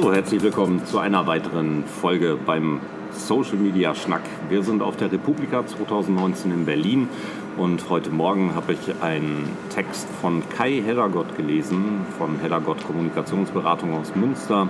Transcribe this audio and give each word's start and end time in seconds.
So, 0.00 0.12
herzlich 0.12 0.40
willkommen 0.44 0.86
zu 0.86 1.00
einer 1.00 1.26
weiteren 1.26 1.82
Folge 1.82 2.38
beim 2.46 2.80
Social 3.10 3.56
Media 3.56 3.96
Schnack. 3.96 4.22
Wir 4.48 4.62
sind 4.62 4.80
auf 4.80 4.96
der 4.96 5.10
Republika 5.10 5.66
2019 5.66 6.52
in 6.52 6.64
Berlin 6.66 7.08
und 7.56 7.90
heute 7.90 8.10
Morgen 8.10 8.54
habe 8.54 8.74
ich 8.74 9.02
einen 9.02 9.48
Text 9.74 10.06
von 10.20 10.48
Kai 10.50 10.80
Heddergott 10.86 11.36
gelesen, 11.36 12.06
von 12.16 12.38
Heddergott 12.38 12.86
Kommunikationsberatung 12.86 13.98
aus 13.98 14.14
Münster, 14.14 14.68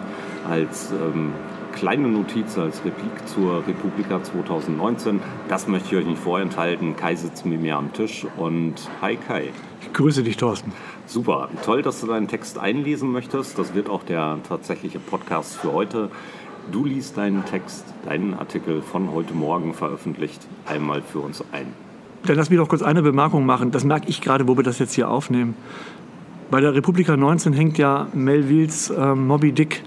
als 0.48 0.92
ähm, 0.92 1.34
kleine 1.78 2.08
Notiz, 2.08 2.58
als 2.58 2.84
Replik 2.84 3.28
zur 3.28 3.58
Republika 3.66 4.20
2019. 4.20 5.20
Das 5.48 5.68
möchte 5.68 5.88
ich 5.90 6.02
euch 6.02 6.06
nicht 6.06 6.20
vorenthalten. 6.20 6.96
Kai 6.96 7.14
sitzt 7.14 7.46
mit 7.46 7.62
mir 7.62 7.76
am 7.76 7.92
Tisch 7.92 8.26
und 8.36 8.74
hi 9.00 9.16
Kai. 9.16 9.50
Ich 9.82 9.92
grüße 9.92 10.24
dich, 10.24 10.36
Thorsten. 10.36 10.72
Super, 11.06 11.48
toll, 11.64 11.82
dass 11.82 12.00
du 12.00 12.08
deinen 12.08 12.26
Text 12.26 12.58
einlesen 12.58 13.12
möchtest. 13.12 13.58
Das 13.60 13.74
wird 13.74 13.88
auch 13.88 14.02
der 14.02 14.38
tatsächliche 14.48 14.98
Podcast 14.98 15.54
für 15.56 15.72
heute. 15.72 16.10
Du 16.72 16.84
liest 16.84 17.16
deinen 17.16 17.44
Text, 17.44 17.84
deinen 18.04 18.34
Artikel 18.34 18.82
von 18.82 19.12
heute 19.12 19.32
Morgen 19.34 19.72
veröffentlicht, 19.72 20.46
einmal 20.66 21.00
für 21.00 21.20
uns 21.20 21.44
ein. 21.52 21.66
Dann 22.24 22.36
lass 22.36 22.50
mich 22.50 22.58
doch 22.58 22.68
kurz 22.68 22.82
eine 22.82 23.02
Bemerkung 23.02 23.46
machen. 23.46 23.70
Das 23.70 23.84
merke 23.84 24.08
ich 24.08 24.20
gerade, 24.20 24.48
wo 24.48 24.56
wir 24.56 24.64
das 24.64 24.80
jetzt 24.80 24.94
hier 24.94 25.08
aufnehmen. 25.08 25.54
Bei 26.50 26.60
der 26.60 26.74
Republika 26.74 27.16
19 27.16 27.52
hängt 27.52 27.78
ja 27.78 28.08
Melvilles 28.14 28.90
äh, 28.90 29.14
Moby 29.14 29.52
Dick 29.52 29.84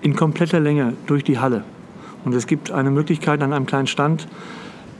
in 0.00 0.16
kompletter 0.16 0.60
Länge 0.60 0.94
durch 1.06 1.24
die 1.24 1.38
Halle. 1.38 1.64
Und 2.24 2.34
es 2.34 2.46
gibt 2.46 2.70
eine 2.70 2.90
Möglichkeit 2.90 3.42
an 3.42 3.52
einem 3.52 3.66
kleinen 3.66 3.86
Stand, 3.86 4.26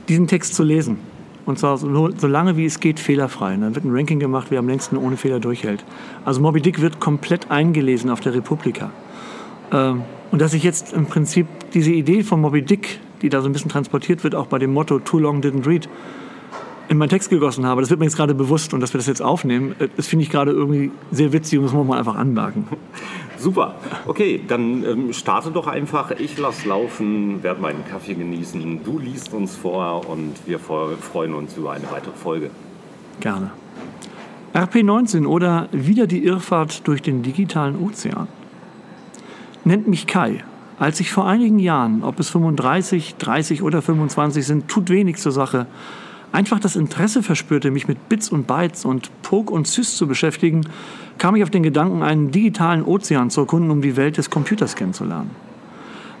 diesen 0.07 0.27
Text 0.27 0.55
zu 0.55 0.63
lesen. 0.63 0.97
Und 1.45 1.59
zwar 1.59 1.77
so, 1.77 2.09
so 2.17 2.27
lange 2.27 2.57
wie 2.57 2.65
es 2.65 2.79
geht 2.79 2.99
fehlerfrei. 2.99 3.53
Und 3.53 3.61
dann 3.61 3.75
wird 3.75 3.85
ein 3.85 3.95
Ranking 3.95 4.19
gemacht, 4.19 4.47
wer 4.49 4.59
am 4.59 4.67
längsten 4.67 4.97
ohne 4.97 5.17
Fehler 5.17 5.39
durchhält. 5.39 5.83
Also 6.25 6.41
Moby 6.41 6.61
Dick 6.61 6.81
wird 6.81 6.99
komplett 6.99 7.49
eingelesen 7.49 8.09
auf 8.09 8.19
der 8.19 8.33
Republika. 8.33 8.91
Ähm, 9.71 10.03
und 10.31 10.41
dass 10.41 10.53
ich 10.53 10.63
jetzt 10.63 10.93
im 10.93 11.05
Prinzip 11.05 11.47
diese 11.73 11.91
Idee 11.91 12.23
von 12.23 12.41
Moby 12.41 12.61
Dick, 12.61 12.99
die 13.21 13.29
da 13.29 13.41
so 13.41 13.47
ein 13.47 13.53
bisschen 13.53 13.71
transportiert 13.71 14.23
wird, 14.23 14.35
auch 14.35 14.47
bei 14.47 14.59
dem 14.59 14.73
Motto 14.73 14.99
Too 14.99 15.19
Long 15.19 15.41
Didn't 15.41 15.65
Read, 15.65 15.87
in 16.89 16.97
meinen 16.97 17.09
Text 17.09 17.29
gegossen 17.29 17.65
habe, 17.65 17.81
das 17.81 17.89
wird 17.89 17.99
mir 17.99 18.05
jetzt 18.05 18.15
gerade 18.15 18.33
bewusst 18.33 18.73
und 18.73 18.79
dass 18.79 18.93
wir 18.93 18.97
das 18.97 19.07
jetzt 19.07 19.21
aufnehmen, 19.21 19.75
äh, 19.79 19.87
das 19.95 20.07
finde 20.07 20.23
ich 20.23 20.29
gerade 20.29 20.51
irgendwie 20.51 20.91
sehr 21.11 21.33
witzig 21.33 21.59
und 21.59 21.65
das 21.65 21.73
muss 21.73 21.87
man 21.87 21.97
einfach 21.97 22.15
anmerken. 22.15 22.67
Super. 23.37 23.75
Okay, 24.05 24.41
dann 24.47 24.83
ähm, 24.83 25.13
starte 25.13 25.51
doch 25.51 25.67
einfach. 25.67 26.11
Ich 26.11 26.37
lasse 26.37 26.67
laufen, 26.67 27.43
werde 27.43 27.61
meinen 27.61 27.85
Kaffee 27.85 28.15
genießen. 28.15 28.83
Du 28.83 28.99
liest 28.99 29.33
uns 29.33 29.55
vor 29.55 30.09
und 30.09 30.33
wir 30.45 30.59
freuen 30.59 31.33
uns 31.33 31.55
über 31.55 31.71
eine 31.71 31.89
weitere 31.91 32.13
Folge. 32.13 32.49
Gerne. 33.19 33.51
RP19 34.53 35.25
oder 35.27 35.69
wieder 35.71 36.07
die 36.07 36.23
Irrfahrt 36.23 36.87
durch 36.87 37.01
den 37.01 37.21
digitalen 37.21 37.75
Ozean. 37.75 38.27
Nennt 39.63 39.87
mich 39.87 40.07
Kai. 40.07 40.43
Als 40.79 40.99
ich 40.99 41.11
vor 41.11 41.27
einigen 41.27 41.59
Jahren, 41.59 42.03
ob 42.03 42.19
es 42.19 42.29
35, 42.29 43.15
30 43.15 43.63
oder 43.63 43.81
25 43.81 44.45
sind, 44.45 44.67
tut 44.67 44.89
wenig 44.89 45.17
zur 45.17 45.31
Sache, 45.31 45.65
einfach 46.31 46.59
das 46.59 46.75
Interesse 46.75 47.23
verspürte, 47.23 47.71
mich 47.71 47.87
mit 47.87 48.09
Bits 48.09 48.29
und 48.29 48.47
Bytes 48.47 48.85
und 48.85 49.09
Poke 49.21 49.53
und 49.53 49.67
Sys 49.67 49.95
zu 49.97 50.07
beschäftigen, 50.07 50.61
kam 51.17 51.35
ich 51.35 51.43
auf 51.43 51.49
den 51.49 51.63
Gedanken, 51.63 52.03
einen 52.03 52.31
digitalen 52.31 52.83
Ozean 52.83 53.29
zu 53.29 53.41
erkunden, 53.41 53.71
um 53.71 53.81
die 53.81 53.95
Welt 53.95 54.17
des 54.17 54.29
Computers 54.29 54.75
kennenzulernen. 54.75 55.31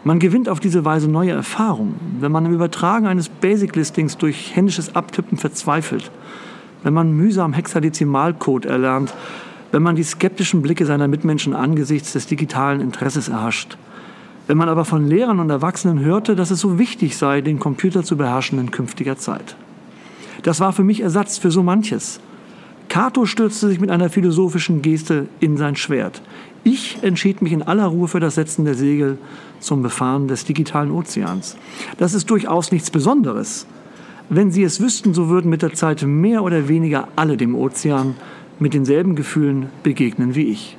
Man 0.03 0.19
gewinnt 0.19 0.47
auf 0.47 0.59
diese 0.59 0.85
Weise 0.85 1.09
neue 1.09 1.31
Erfahrungen, 1.31 1.99
wenn 2.21 2.31
man 2.31 2.45
im 2.45 2.53
Übertragen 2.53 3.07
eines 3.07 3.29
Basic-Listings 3.29 4.17
durch 4.17 4.55
händisches 4.55 4.95
Abtippen 4.95 5.37
verzweifelt, 5.37 6.11
wenn 6.83 6.93
man 6.93 7.11
mühsam 7.11 7.53
Hexadezimalcode 7.53 8.65
erlernt, 8.65 9.13
wenn 9.71 9.83
man 9.83 9.95
die 9.95 10.03
skeptischen 10.03 10.61
Blicke 10.61 10.85
seiner 10.85 11.07
Mitmenschen 11.07 11.53
angesichts 11.53 12.13
des 12.13 12.25
digitalen 12.25 12.79
Interesses 12.79 13.27
erhascht, 13.27 13.77
wenn 14.47 14.57
man 14.57 14.69
aber 14.69 14.85
von 14.85 15.05
Lehrern 15.05 15.41
und 15.41 15.49
Erwachsenen 15.49 15.99
hörte, 15.99 16.35
dass 16.35 16.51
es 16.51 16.61
so 16.61 16.79
wichtig 16.79 17.17
sei, 17.17 17.41
den 17.41 17.59
Computer 17.59 18.03
zu 18.03 18.15
beherrschen 18.15 18.59
in 18.59 18.71
künftiger 18.71 19.17
Zeit. 19.17 19.57
Das 20.43 20.59
war 20.59 20.73
für 20.73 20.83
mich 20.83 21.01
Ersatz 21.01 21.37
für 21.37 21.51
so 21.51 21.63
manches. 21.63 22.19
Cato 22.89 23.25
stürzte 23.25 23.67
sich 23.67 23.79
mit 23.79 23.91
einer 23.91 24.09
philosophischen 24.09 24.81
Geste 24.81 25.27
in 25.39 25.57
sein 25.57 25.75
Schwert. 25.75 26.21
Ich 26.63 26.99
entschied 27.01 27.41
mich 27.41 27.53
in 27.53 27.63
aller 27.63 27.85
Ruhe 27.85 28.07
für 28.07 28.19
das 28.19 28.35
Setzen 28.35 28.65
der 28.65 28.75
Segel 28.75 29.17
zum 29.59 29.81
Befahren 29.81 30.27
des 30.27 30.45
digitalen 30.45 30.91
Ozeans. 30.91 31.57
Das 31.97 32.13
ist 32.13 32.29
durchaus 32.29 32.71
nichts 32.71 32.91
Besonderes. 32.91 33.67
Wenn 34.29 34.51
Sie 34.51 34.63
es 34.63 34.81
wüssten, 34.81 35.13
so 35.13 35.29
würden 35.29 35.49
mit 35.49 35.61
der 35.61 35.73
Zeit 35.73 36.03
mehr 36.03 36.43
oder 36.43 36.67
weniger 36.67 37.07
alle 37.15 37.37
dem 37.37 37.55
Ozean 37.55 38.15
mit 38.59 38.73
denselben 38.73 39.15
Gefühlen 39.15 39.67
begegnen 39.83 40.35
wie 40.35 40.49
ich. 40.49 40.77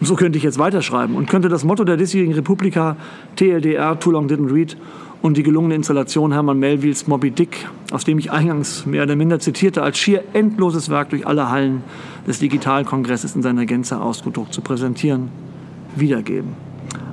Und 0.00 0.06
so 0.06 0.14
könnte 0.14 0.38
ich 0.38 0.44
jetzt 0.44 0.58
weiterschreiben 0.58 1.16
und 1.16 1.28
könnte 1.28 1.48
das 1.48 1.64
Motto 1.64 1.84
der 1.84 1.96
diesjährigen 1.96 2.34
Republika 2.34 2.96
TLDR, 3.36 3.98
Too 3.98 4.10
Long 4.10 4.26
Didn't 4.26 4.52
Read, 4.52 4.76
und 5.24 5.38
die 5.38 5.42
gelungene 5.42 5.74
Installation 5.74 6.32
Hermann 6.32 6.58
Melvilles 6.58 7.06
Moby 7.06 7.30
Dick, 7.30 7.66
aus 7.90 8.04
dem 8.04 8.18
ich 8.18 8.30
eingangs 8.30 8.84
mehr 8.84 9.04
oder 9.04 9.16
minder 9.16 9.40
zitierte, 9.40 9.82
als 9.82 9.96
schier 9.96 10.22
endloses 10.34 10.90
Werk 10.90 11.08
durch 11.08 11.26
alle 11.26 11.48
Hallen 11.48 11.82
des 12.26 12.40
Digitalkongresses 12.40 13.34
in 13.34 13.40
seiner 13.40 13.64
Gänze 13.64 14.02
ausgedruckt 14.02 14.52
zu 14.52 14.60
präsentieren, 14.60 15.30
wiedergeben. 15.96 16.50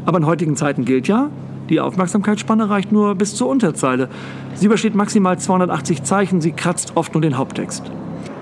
Aber 0.05 0.17
in 0.17 0.25
heutigen 0.25 0.57
Zeiten 0.57 0.83
gilt 0.83 1.07
ja, 1.07 1.29
die 1.69 1.79
Aufmerksamkeitsspanne 1.79 2.69
reicht 2.69 2.91
nur 2.91 3.15
bis 3.15 3.33
zur 3.35 3.47
Unterzeile. 3.47 4.09
Sie 4.55 4.65
übersteht 4.65 4.93
maximal 4.93 5.39
280 5.39 6.03
Zeichen, 6.03 6.41
sie 6.41 6.51
kratzt 6.51 6.91
oft 6.95 7.13
nur 7.13 7.21
den 7.21 7.37
Haupttext. 7.37 7.89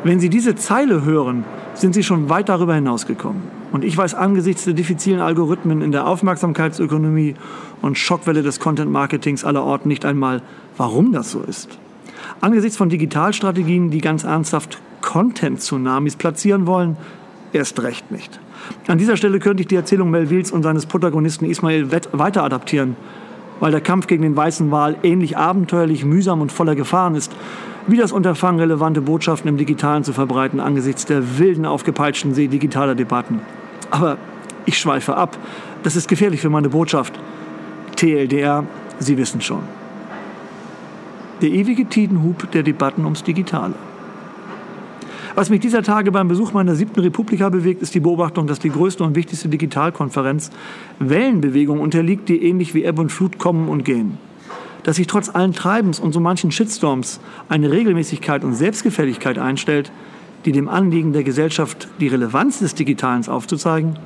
Wenn 0.03 0.19
Sie 0.19 0.29
diese 0.29 0.56
Zeile 0.56 1.03
hören, 1.03 1.44
sind 1.75 1.94
Sie 1.94 2.03
schon 2.03 2.29
weit 2.29 2.50
darüber 2.50 2.74
hinausgekommen. 2.74 3.59
Und 3.72 3.84
ich 3.84 3.96
weiß 3.96 4.16
angesichts 4.16 4.66
der 4.66 4.74
diffizilen 4.74 5.19
Algorithmen 5.19 5.81
in 5.81 5.91
der 5.91 6.07
Aufmerksamkeitsökonomie 6.07 7.35
und 7.81 7.97
Schockwelle 7.97 8.41
des 8.41 8.59
Content-Marketings 8.59 9.44
aller 9.46 9.63
Orten 9.63 9.88
nicht 9.88 10.06
einmal, 10.06 10.41
warum 10.78 11.12
das 11.12 11.31
so 11.31 11.41
ist. 11.41 11.78
Angesichts 12.41 12.78
von 12.78 12.90
Digitalstrategien, 12.90 13.91
die 13.91 14.02
ganz 14.02 14.24
ernsthaft 14.24 14.79
Content-Tsunamis 15.02 16.16
platzieren 16.16 16.68
wollen, 16.68 16.97
erst 17.53 17.81
recht 17.81 18.12
nicht. 18.12 18.40
An 18.88 18.97
dieser 18.97 19.18
Stelle 19.18 19.40
könnte 19.40 19.62
ich 19.62 19.68
die 19.68 19.75
Erzählung 19.75 20.09
Melvilles 20.09 20.52
und 20.52 20.63
seines 20.63 20.85
Protagonisten 20.85 21.46
Ismail 21.46 21.91
weiter 21.91 22.44
adaptieren, 22.44 22.96
weil 23.59 23.72
der 23.72 23.81
Kampf 23.81 24.08
gegen 24.08 24.24
den 24.24 24.35
weißen 24.35 24.72
Wal 24.72 24.97
ähnlich 25.03 25.38
abenteuerlich, 25.38 26.06
mühsam 26.06 26.41
und 26.41 26.52
voller 26.52 26.75
Gefahren 26.75 27.16
ist, 27.16 27.31
wie 27.88 27.97
das 27.97 28.12
Unterfangen, 28.12 28.59
relevante 28.59 29.02
Botschaften 29.02 29.50
im 29.50 29.58
Digitalen 29.58 30.03
zu 30.03 30.13
verbreiten 30.13 30.59
angesichts 30.59 31.06
der 31.06 31.40
wilden, 31.40 31.66
aufgepeitschten 31.66 32.34
See 32.34 32.47
digitaler 32.47 32.96
Debatten. 32.96 33.41
Aber 33.92 34.18
ich 34.66 34.78
schweife 34.78 35.16
ab. 35.16 35.38
Das 35.84 35.96
ist 35.96 36.08
gefährlich 36.08 36.42
für 36.42 36.50
meine 36.50 36.70
Botschaft. 36.70 37.20
TLDR, 37.96 38.66
Sie 39.00 39.18
wissen 39.18 39.42
schon. 39.42 39.64
Der 41.42 41.50
ewige 41.50 41.86
Tidenhub 41.86 42.52
der 42.52 42.64
Debatten 42.64 43.06
ums 43.06 43.24
Digitale. 43.24 43.76
Was 45.36 45.50
mich 45.50 45.62
dieser 45.62 45.84
Tage 45.84 46.12
beim 46.12 46.28
Besuch 46.28 46.52
meiner 46.52 46.76
siebten 46.76 47.00
Republika 47.00 47.48
bewegt, 47.48 47.82
ist 47.82 47.96
die 47.96 48.02
Beobachtung, 48.02 48.46
dass 48.46 48.60
die 48.60 48.70
größte 48.70 49.04
und 49.06 49.16
wichtigste 49.16 49.48
Digitalkonferenz 49.48 50.52
Wellenbewegung 51.00 51.80
unterliegt, 51.80 52.28
die 52.28 52.44
ähnlich 52.44 52.74
wie 52.74 52.84
Ebb 52.84 53.00
und 53.00 53.10
Flut 53.10 53.38
kommen 53.38 53.70
und 53.70 53.86
gehen. 53.86 54.18
Dass 54.84 54.98
sich 54.98 55.08
trotz 55.08 55.34
allen 55.34 55.54
Treibens 55.54 56.00
und 56.00 56.12
so 56.12 56.20
manchen 56.20 56.52
Shitstorms 56.52 57.22
eine 57.48 57.72
Regelmäßigkeit 57.72 58.44
und 58.44 58.54
Selbstgefälligkeit 58.54 59.38
einstellt, 59.38 59.94
die 60.46 60.52
dem 60.52 60.70
Anliegen 60.70 61.14
der 61.14 61.24
Gesellschaft, 61.24 61.88
die 62.00 62.08
Relevanz 62.08 62.60
des 62.60 62.76
Digitalen 62.76 63.28
aufzuzeigen, 63.28 63.98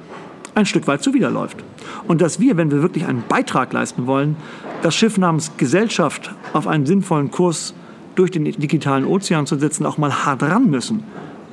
ein 0.55 0.65
Stück 0.65 0.87
weit 0.87 1.03
zuwiderläuft. 1.03 1.63
Und 2.07 2.21
dass 2.21 2.39
wir, 2.39 2.57
wenn 2.57 2.71
wir 2.71 2.81
wirklich 2.81 3.05
einen 3.05 3.23
Beitrag 3.27 3.73
leisten 3.73 4.07
wollen, 4.07 4.35
das 4.81 4.95
Schiff 4.95 5.17
namens 5.17 5.51
Gesellschaft 5.57 6.33
auf 6.53 6.67
einen 6.67 6.85
sinnvollen 6.85 7.31
Kurs 7.31 7.73
durch 8.15 8.31
den 8.31 8.45
digitalen 8.45 9.05
Ozean 9.05 9.47
zu 9.47 9.57
setzen, 9.57 9.85
auch 9.85 9.97
mal 9.97 10.25
hart 10.25 10.43
ran 10.43 10.69
müssen. 10.69 11.03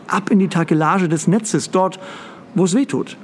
Ab 0.07 0.31
in 0.31 0.39
die 0.39 0.49
Takelage 0.49 1.09
des 1.09 1.27
Netzes, 1.27 1.71
dort, 1.71 1.99
wo 2.55 2.65
es 2.65 2.75
weh 2.75 2.85
tut. 2.85 3.17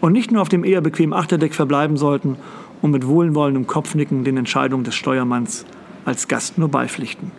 Und 0.00 0.12
nicht 0.12 0.30
nur 0.30 0.42
auf 0.42 0.48
dem 0.48 0.64
eher 0.64 0.80
bequemen 0.80 1.12
Achterdeck 1.12 1.54
verbleiben 1.54 1.96
sollten 1.96 2.36
und 2.80 2.90
mit 2.90 3.06
wohlwollendem 3.06 3.66
Kopfnicken 3.66 4.24
den 4.24 4.36
Entscheidungen 4.36 4.84
des 4.84 4.94
Steuermanns 4.94 5.64
als 6.04 6.28
Gast 6.28 6.58
nur 6.58 6.68
beipflichten. 6.68 7.30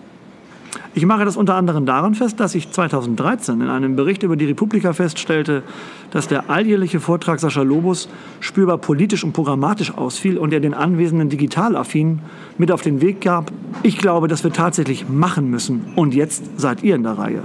Ich 0.95 1.05
mache 1.05 1.25
das 1.25 1.37
unter 1.37 1.55
anderem 1.55 1.85
daran 1.85 2.15
fest, 2.15 2.39
dass 2.39 2.55
ich 2.55 2.71
2013 2.71 3.61
in 3.61 3.69
einem 3.69 3.95
Bericht 3.95 4.23
über 4.23 4.35
die 4.35 4.45
Republika 4.45 4.93
feststellte, 4.93 5.63
dass 6.11 6.27
der 6.27 6.49
alljährliche 6.49 6.99
Vortrag 6.99 7.39
Sascha 7.39 7.61
Lobos 7.61 8.09
spürbar 8.39 8.77
politisch 8.77 9.23
und 9.23 9.33
programmatisch 9.33 9.95
ausfiel 9.95 10.37
und 10.37 10.53
er 10.53 10.59
den 10.59 10.73
anwesenden 10.73 11.29
Digitalaffinen 11.29 12.19
mit 12.57 12.71
auf 12.71 12.81
den 12.81 13.01
Weg 13.01 13.21
gab. 13.21 13.51
Ich 13.81 13.97
glaube, 13.97 14.27
dass 14.27 14.43
wir 14.43 14.53
tatsächlich 14.53 15.09
machen 15.09 15.49
müssen 15.49 15.85
und 15.95 16.13
jetzt 16.13 16.59
seid 16.59 16.83
ihr 16.83 16.95
in 16.95 17.03
der 17.03 17.17
Reihe. 17.17 17.43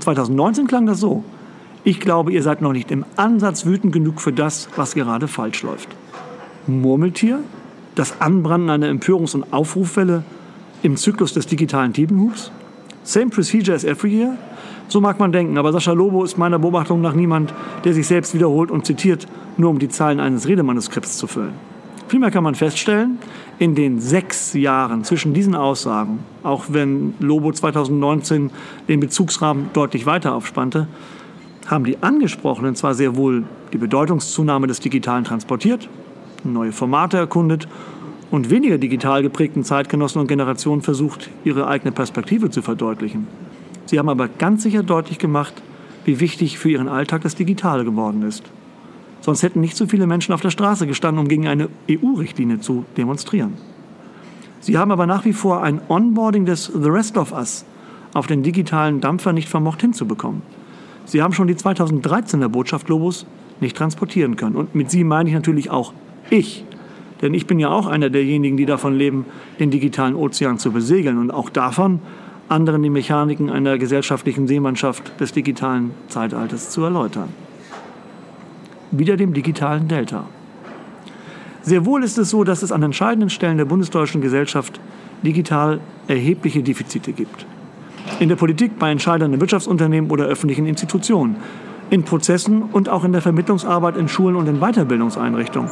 2019 0.00 0.66
klang 0.66 0.86
das 0.86 1.00
so. 1.00 1.24
Ich 1.82 2.00
glaube, 2.00 2.32
ihr 2.32 2.42
seid 2.42 2.60
noch 2.60 2.72
nicht 2.72 2.90
im 2.90 3.06
Ansatz 3.16 3.64
wütend 3.64 3.92
genug 3.92 4.20
für 4.20 4.32
das, 4.32 4.68
was 4.76 4.94
gerade 4.94 5.28
falsch 5.28 5.62
läuft. 5.62 5.88
Murmeltier? 6.66 7.40
Das 7.94 8.20
Anbranden 8.20 8.70
einer 8.70 8.88
Empörungs- 8.88 9.34
und 9.34 9.52
Aufrufwelle 9.52 10.22
im 10.82 10.96
Zyklus 10.96 11.32
des 11.32 11.46
digitalen 11.46 11.92
Tiefenhubs? 11.92 12.52
Same 13.02 13.30
procedure 13.30 13.74
as 13.74 13.84
every 13.84 14.10
year? 14.10 14.36
So 14.88 15.00
mag 15.00 15.18
man 15.20 15.30
denken, 15.30 15.56
aber 15.56 15.72
Sascha 15.72 15.92
Lobo 15.92 16.24
ist 16.24 16.36
meiner 16.36 16.58
Beobachtung 16.58 17.00
nach 17.00 17.14
niemand, 17.14 17.54
der 17.84 17.94
sich 17.94 18.06
selbst 18.06 18.34
wiederholt 18.34 18.70
und 18.70 18.84
zitiert, 18.86 19.26
nur 19.56 19.70
um 19.70 19.78
die 19.78 19.88
Zeilen 19.88 20.18
eines 20.18 20.48
Redemanuskripts 20.48 21.16
zu 21.16 21.26
füllen. 21.26 21.54
Vielmehr 22.08 22.32
kann 22.32 22.42
man 22.42 22.56
feststellen, 22.56 23.18
in 23.60 23.76
den 23.76 24.00
sechs 24.00 24.52
Jahren 24.52 25.04
zwischen 25.04 25.32
diesen 25.32 25.54
Aussagen, 25.54 26.18
auch 26.42 26.64
wenn 26.70 27.14
Lobo 27.20 27.52
2019 27.52 28.50
den 28.88 28.98
Bezugsrahmen 28.98 29.70
deutlich 29.74 30.06
weiter 30.06 30.34
aufspannte, 30.34 30.88
haben 31.68 31.84
die 31.84 32.02
Angesprochenen 32.02 32.74
zwar 32.74 32.94
sehr 32.94 33.14
wohl 33.14 33.44
die 33.72 33.78
Bedeutungszunahme 33.78 34.66
des 34.66 34.80
Digitalen 34.80 35.22
transportiert, 35.22 35.88
neue 36.42 36.72
Formate 36.72 37.16
erkundet 37.16 37.68
und 38.30 38.50
weniger 38.50 38.78
digital 38.78 39.22
geprägten 39.22 39.64
Zeitgenossen 39.64 40.20
und 40.20 40.26
Generationen 40.26 40.82
versucht, 40.82 41.30
ihre 41.44 41.66
eigene 41.66 41.92
Perspektive 41.92 42.50
zu 42.50 42.62
verdeutlichen. 42.62 43.26
Sie 43.86 43.98
haben 43.98 44.08
aber 44.08 44.28
ganz 44.28 44.62
sicher 44.62 44.82
deutlich 44.82 45.18
gemacht, 45.18 45.54
wie 46.04 46.20
wichtig 46.20 46.58
für 46.58 46.70
ihren 46.70 46.88
Alltag 46.88 47.22
das 47.22 47.34
Digitale 47.34 47.84
geworden 47.84 48.22
ist. 48.22 48.44
Sonst 49.20 49.42
hätten 49.42 49.60
nicht 49.60 49.76
so 49.76 49.86
viele 49.86 50.06
Menschen 50.06 50.32
auf 50.32 50.40
der 50.40 50.50
Straße 50.50 50.86
gestanden, 50.86 51.20
um 51.20 51.28
gegen 51.28 51.46
eine 51.46 51.68
EU-Richtlinie 51.90 52.60
zu 52.60 52.84
demonstrieren. 52.96 53.54
Sie 54.60 54.78
haben 54.78 54.92
aber 54.92 55.06
nach 55.06 55.24
wie 55.24 55.32
vor 55.32 55.62
ein 55.62 55.80
Onboarding 55.88 56.46
des 56.46 56.66
The 56.66 56.88
Rest 56.88 57.18
of 57.18 57.32
Us 57.32 57.64
auf 58.14 58.26
den 58.26 58.42
digitalen 58.42 59.00
Dampfer 59.00 59.32
nicht 59.32 59.48
vermocht 59.48 59.80
hinzubekommen. 59.80 60.42
Sie 61.04 61.22
haben 61.22 61.32
schon 61.32 61.48
die 61.48 61.54
2013er 61.54 62.48
Botschaft 62.48 62.86
Globus 62.86 63.26
nicht 63.60 63.76
transportieren 63.76 64.36
können. 64.36 64.56
Und 64.56 64.74
mit 64.74 64.90
Sie 64.90 65.04
meine 65.04 65.28
ich 65.28 65.34
natürlich 65.34 65.70
auch 65.70 65.92
ich. 66.30 66.64
Denn 67.22 67.34
ich 67.34 67.46
bin 67.46 67.58
ja 67.58 67.70
auch 67.70 67.86
einer 67.86 68.10
derjenigen, 68.10 68.56
die 68.56 68.66
davon 68.66 68.96
leben, 68.96 69.26
den 69.58 69.70
digitalen 69.70 70.14
Ozean 70.14 70.58
zu 70.58 70.72
besegeln 70.72 71.18
und 71.18 71.30
auch 71.30 71.50
davon, 71.50 72.00
anderen 72.48 72.82
die 72.82 72.90
Mechaniken 72.90 73.50
einer 73.50 73.78
gesellschaftlichen 73.78 74.48
Seemannschaft 74.48 75.20
des 75.20 75.32
digitalen 75.32 75.92
Zeitalters 76.08 76.70
zu 76.70 76.82
erläutern. 76.82 77.28
Wieder 78.90 79.16
dem 79.16 79.34
digitalen 79.34 79.86
Delta. 79.86 80.24
Sehr 81.62 81.84
wohl 81.84 82.02
ist 82.02 82.18
es 82.18 82.30
so, 82.30 82.42
dass 82.42 82.62
es 82.62 82.72
an 82.72 82.82
entscheidenden 82.82 83.30
Stellen 83.30 83.58
der 83.58 83.66
bundesdeutschen 83.66 84.20
Gesellschaft 84.20 84.80
digital 85.22 85.80
erhebliche 86.08 86.62
Defizite 86.62 87.12
gibt. 87.12 87.46
In 88.18 88.28
der 88.28 88.36
Politik, 88.36 88.78
bei 88.78 88.90
Entscheidern 88.90 89.32
in 89.32 89.40
Wirtschaftsunternehmen 89.40 90.10
oder 90.10 90.24
öffentlichen 90.24 90.66
Institutionen, 90.66 91.36
in 91.90 92.02
Prozessen 92.04 92.62
und 92.62 92.88
auch 92.88 93.04
in 93.04 93.12
der 93.12 93.20
Vermittlungsarbeit 93.20 93.96
in 93.96 94.08
Schulen 94.08 94.36
und 94.36 94.48
in 94.48 94.58
Weiterbildungseinrichtungen. 94.58 95.70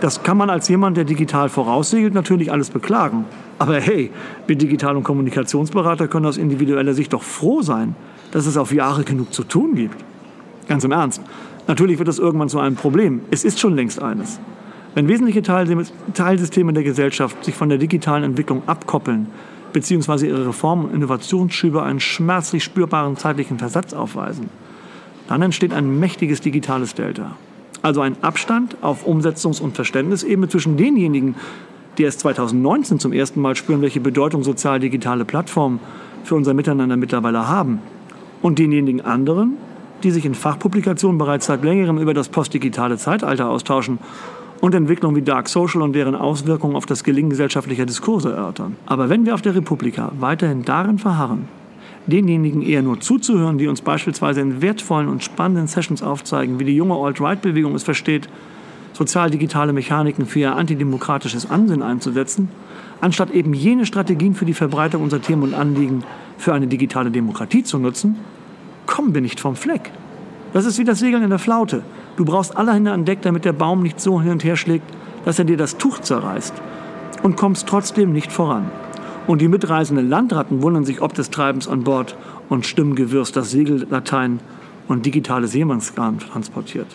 Das 0.00 0.22
kann 0.22 0.36
man 0.36 0.48
als 0.48 0.68
jemand, 0.68 0.96
der 0.96 1.04
digital 1.04 1.48
voraussegelt, 1.48 2.14
natürlich 2.14 2.52
alles 2.52 2.70
beklagen. 2.70 3.24
Aber 3.58 3.80
hey, 3.80 4.10
wir 4.46 4.56
Digital- 4.56 4.96
und 4.96 5.02
Kommunikationsberater 5.02 6.06
können 6.06 6.26
aus 6.26 6.36
individueller 6.36 6.94
Sicht 6.94 7.12
doch 7.12 7.24
froh 7.24 7.62
sein, 7.62 7.96
dass 8.30 8.46
es 8.46 8.56
auf 8.56 8.72
Jahre 8.72 9.02
genug 9.02 9.34
zu 9.34 9.42
tun 9.42 9.74
gibt. 9.74 9.96
Ganz 10.68 10.84
im 10.84 10.92
Ernst. 10.92 11.20
Natürlich 11.66 11.98
wird 11.98 12.08
das 12.08 12.20
irgendwann 12.20 12.48
zu 12.48 12.60
einem 12.60 12.76
Problem. 12.76 13.22
Es 13.32 13.44
ist 13.44 13.58
schon 13.58 13.74
längst 13.74 14.00
eines. 14.00 14.38
Wenn 14.94 15.08
wesentliche 15.08 15.42
Teilsysteme 15.42 16.72
der 16.72 16.84
Gesellschaft 16.84 17.44
sich 17.44 17.54
von 17.54 17.68
der 17.68 17.78
digitalen 17.78 18.22
Entwicklung 18.22 18.62
abkoppeln, 18.66 19.26
beziehungsweise 19.72 20.28
ihre 20.28 20.48
Reform- 20.48 20.84
und 20.84 20.94
Innovationsschübe 20.94 21.82
einen 21.82 22.00
schmerzlich 22.00 22.62
spürbaren 22.62 23.16
zeitlichen 23.16 23.58
Versatz 23.58 23.92
aufweisen, 23.92 24.48
dann 25.26 25.42
entsteht 25.42 25.74
ein 25.74 25.98
mächtiges 25.98 26.40
digitales 26.40 26.94
Delta. 26.94 27.36
Also 27.82 28.00
ein 28.00 28.16
Abstand 28.22 28.76
auf 28.82 29.06
Umsetzungs- 29.06 29.60
und 29.60 29.74
Verständnisebene 29.74 30.48
zwischen 30.48 30.76
denjenigen, 30.76 31.36
die 31.96 32.04
erst 32.04 32.20
2019 32.20 32.98
zum 32.98 33.12
ersten 33.12 33.40
Mal 33.40 33.56
spüren, 33.56 33.82
welche 33.82 34.00
Bedeutung 34.00 34.42
sozial-digitale 34.42 35.24
Plattformen 35.24 35.80
für 36.24 36.34
unser 36.34 36.54
Miteinander 36.54 36.96
mittlerweile 36.96 37.48
haben, 37.48 37.80
und 38.42 38.58
denjenigen 38.58 39.00
anderen, 39.00 39.56
die 40.02 40.10
sich 40.10 40.24
in 40.24 40.34
Fachpublikationen 40.34 41.18
bereits 41.18 41.46
seit 41.46 41.64
längerem 41.64 41.98
über 41.98 42.14
das 42.14 42.28
postdigitale 42.28 42.96
Zeitalter 42.98 43.48
austauschen 43.48 43.98
und 44.60 44.74
Entwicklungen 44.74 45.16
wie 45.16 45.22
Dark 45.22 45.48
Social 45.48 45.82
und 45.82 45.92
deren 45.92 46.14
Auswirkungen 46.14 46.76
auf 46.76 46.86
das 46.86 47.04
Gelingen 47.04 47.30
gesellschaftlicher 47.30 47.86
Diskurse 47.86 48.32
erörtern. 48.32 48.76
Aber 48.86 49.08
wenn 49.08 49.26
wir 49.26 49.34
auf 49.34 49.42
der 49.42 49.54
Republika 49.54 50.12
weiterhin 50.18 50.64
darin 50.64 50.98
verharren, 50.98 51.48
denjenigen 52.08 52.62
eher 52.62 52.82
nur 52.82 53.00
zuzuhören, 53.00 53.58
die 53.58 53.68
uns 53.68 53.82
beispielsweise 53.82 54.40
in 54.40 54.60
wertvollen 54.60 55.08
und 55.08 55.22
spannenden 55.22 55.66
Sessions 55.66 56.02
aufzeigen, 56.02 56.58
wie 56.58 56.64
die 56.64 56.74
junge 56.74 56.94
Alt-Right-Bewegung 56.94 57.74
es 57.74 57.84
versteht, 57.84 58.28
sozial-digitale 58.94 59.72
Mechaniken 59.72 60.26
für 60.26 60.40
ihr 60.40 60.56
antidemokratisches 60.56 61.50
Ansinnen 61.50 61.82
einzusetzen, 61.82 62.48
anstatt 63.00 63.30
eben 63.30 63.54
jene 63.54 63.86
Strategien 63.86 64.34
für 64.34 64.44
die 64.44 64.54
Verbreitung 64.54 65.02
unserer 65.02 65.22
Themen 65.22 65.42
und 65.42 65.54
Anliegen 65.54 66.02
für 66.36 66.52
eine 66.52 66.66
digitale 66.66 67.10
Demokratie 67.10 67.62
zu 67.62 67.78
nutzen, 67.78 68.16
kommen 68.86 69.14
wir 69.14 69.20
nicht 69.20 69.38
vom 69.38 69.54
Fleck. 69.54 69.92
Das 70.52 70.64
ist 70.64 70.78
wie 70.78 70.84
das 70.84 70.98
Segeln 70.98 71.22
in 71.22 71.30
der 71.30 71.38
Flaute. 71.38 71.82
Du 72.16 72.24
brauchst 72.24 72.56
allerhand 72.56 72.88
an 72.88 73.04
Deck, 73.04 73.22
damit 73.22 73.44
der 73.44 73.52
Baum 73.52 73.82
nicht 73.82 74.00
so 74.00 74.20
hin 74.20 74.32
und 74.32 74.44
her 74.44 74.56
schlägt, 74.56 74.90
dass 75.24 75.38
er 75.38 75.44
dir 75.44 75.58
das 75.58 75.76
Tuch 75.76 75.98
zerreißt 75.98 76.54
und 77.22 77.36
kommst 77.36 77.68
trotzdem 77.68 78.12
nicht 78.12 78.32
voran. 78.32 78.70
Und 79.28 79.42
die 79.42 79.48
mitreisenden 79.48 80.08
Landratten 80.08 80.62
wundern 80.62 80.86
sich 80.86 81.02
ob 81.02 81.12
des 81.12 81.28
Treibens 81.28 81.68
an 81.68 81.84
Bord 81.84 82.16
und 82.48 82.64
Stimmengewürz, 82.64 83.30
das 83.30 83.50
Segellatein 83.50 84.40
und 84.88 85.04
digitale 85.04 85.46
Seemannsgarn 85.46 86.18
transportiert. 86.18 86.86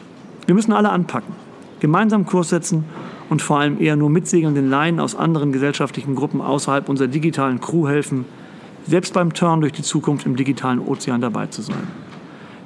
Wir 0.47 0.55
müssen 0.55 0.73
alle 0.73 0.89
anpacken, 0.89 1.35
gemeinsam 1.79 2.25
Kurs 2.25 2.49
setzen 2.49 2.85
und 3.29 3.43
vor 3.43 3.59
allem 3.59 3.79
eher 3.79 3.95
nur 3.95 4.09
mitsegelnden 4.09 4.67
Laien 4.67 4.99
aus 4.99 5.15
anderen 5.15 5.51
gesellschaftlichen 5.51 6.15
Gruppen 6.15 6.41
außerhalb 6.41 6.89
unserer 6.89 7.07
digitalen 7.07 7.61
Crew 7.61 7.87
helfen, 7.87 8.25
selbst 8.87 9.13
beim 9.13 9.33
Turn 9.33 9.61
durch 9.61 9.73
die 9.73 9.83
Zukunft 9.83 10.25
im 10.25 10.35
digitalen 10.35 10.79
Ozean 10.79 11.21
dabei 11.21 11.45
zu 11.45 11.61
sein. 11.61 11.87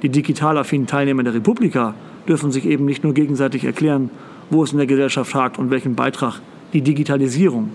Die 0.00 0.08
digital 0.08 0.56
affinen 0.56 0.86
Teilnehmer 0.86 1.24
der 1.24 1.34
Republika 1.34 1.94
dürfen 2.26 2.52
sich 2.52 2.64
eben 2.64 2.86
nicht 2.86 3.04
nur 3.04 3.12
gegenseitig 3.12 3.64
erklären, 3.64 4.08
wo 4.48 4.64
es 4.64 4.72
in 4.72 4.78
der 4.78 4.86
Gesellschaft 4.86 5.34
hakt 5.34 5.58
und 5.58 5.68
welchen 5.68 5.94
Beitrag 5.94 6.40
die 6.72 6.80
Digitalisierung 6.80 7.68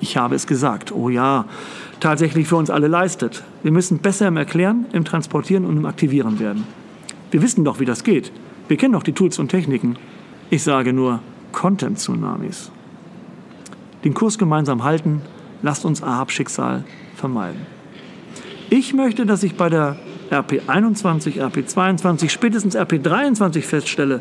ich 0.00 0.16
habe 0.16 0.34
es 0.34 0.46
gesagt, 0.46 0.92
oh 0.92 1.08
ja, 1.08 1.46
tatsächlich 2.00 2.48
für 2.48 2.56
uns 2.56 2.70
alle 2.70 2.88
leistet. 2.88 3.42
Wir 3.62 3.72
müssen 3.72 3.98
besser 3.98 4.28
im 4.28 4.36
Erklären, 4.36 4.86
im 4.92 5.04
Transportieren 5.04 5.64
und 5.64 5.76
im 5.76 5.86
Aktivieren 5.86 6.38
werden. 6.38 6.64
Wir 7.30 7.42
wissen 7.42 7.64
doch, 7.64 7.80
wie 7.80 7.84
das 7.84 8.04
geht. 8.04 8.32
Wir 8.68 8.76
kennen 8.76 8.92
doch 8.92 9.02
die 9.02 9.12
Tools 9.12 9.38
und 9.38 9.48
Techniken. 9.48 9.96
Ich 10.50 10.62
sage 10.62 10.92
nur 10.92 11.20
Content-Tsunamis. 11.52 12.70
Den 14.04 14.14
Kurs 14.14 14.38
gemeinsam 14.38 14.84
halten, 14.84 15.22
lasst 15.62 15.84
uns 15.84 16.02
Ahab-Schicksal 16.02 16.84
vermeiden. 17.16 17.66
Ich 18.70 18.94
möchte, 18.94 19.26
dass 19.26 19.42
ich 19.42 19.56
bei 19.56 19.68
der 19.68 19.96
RP21, 20.30 21.40
RP22, 21.40 22.28
spätestens 22.28 22.76
RP23 22.76 23.62
feststelle, 23.62 24.20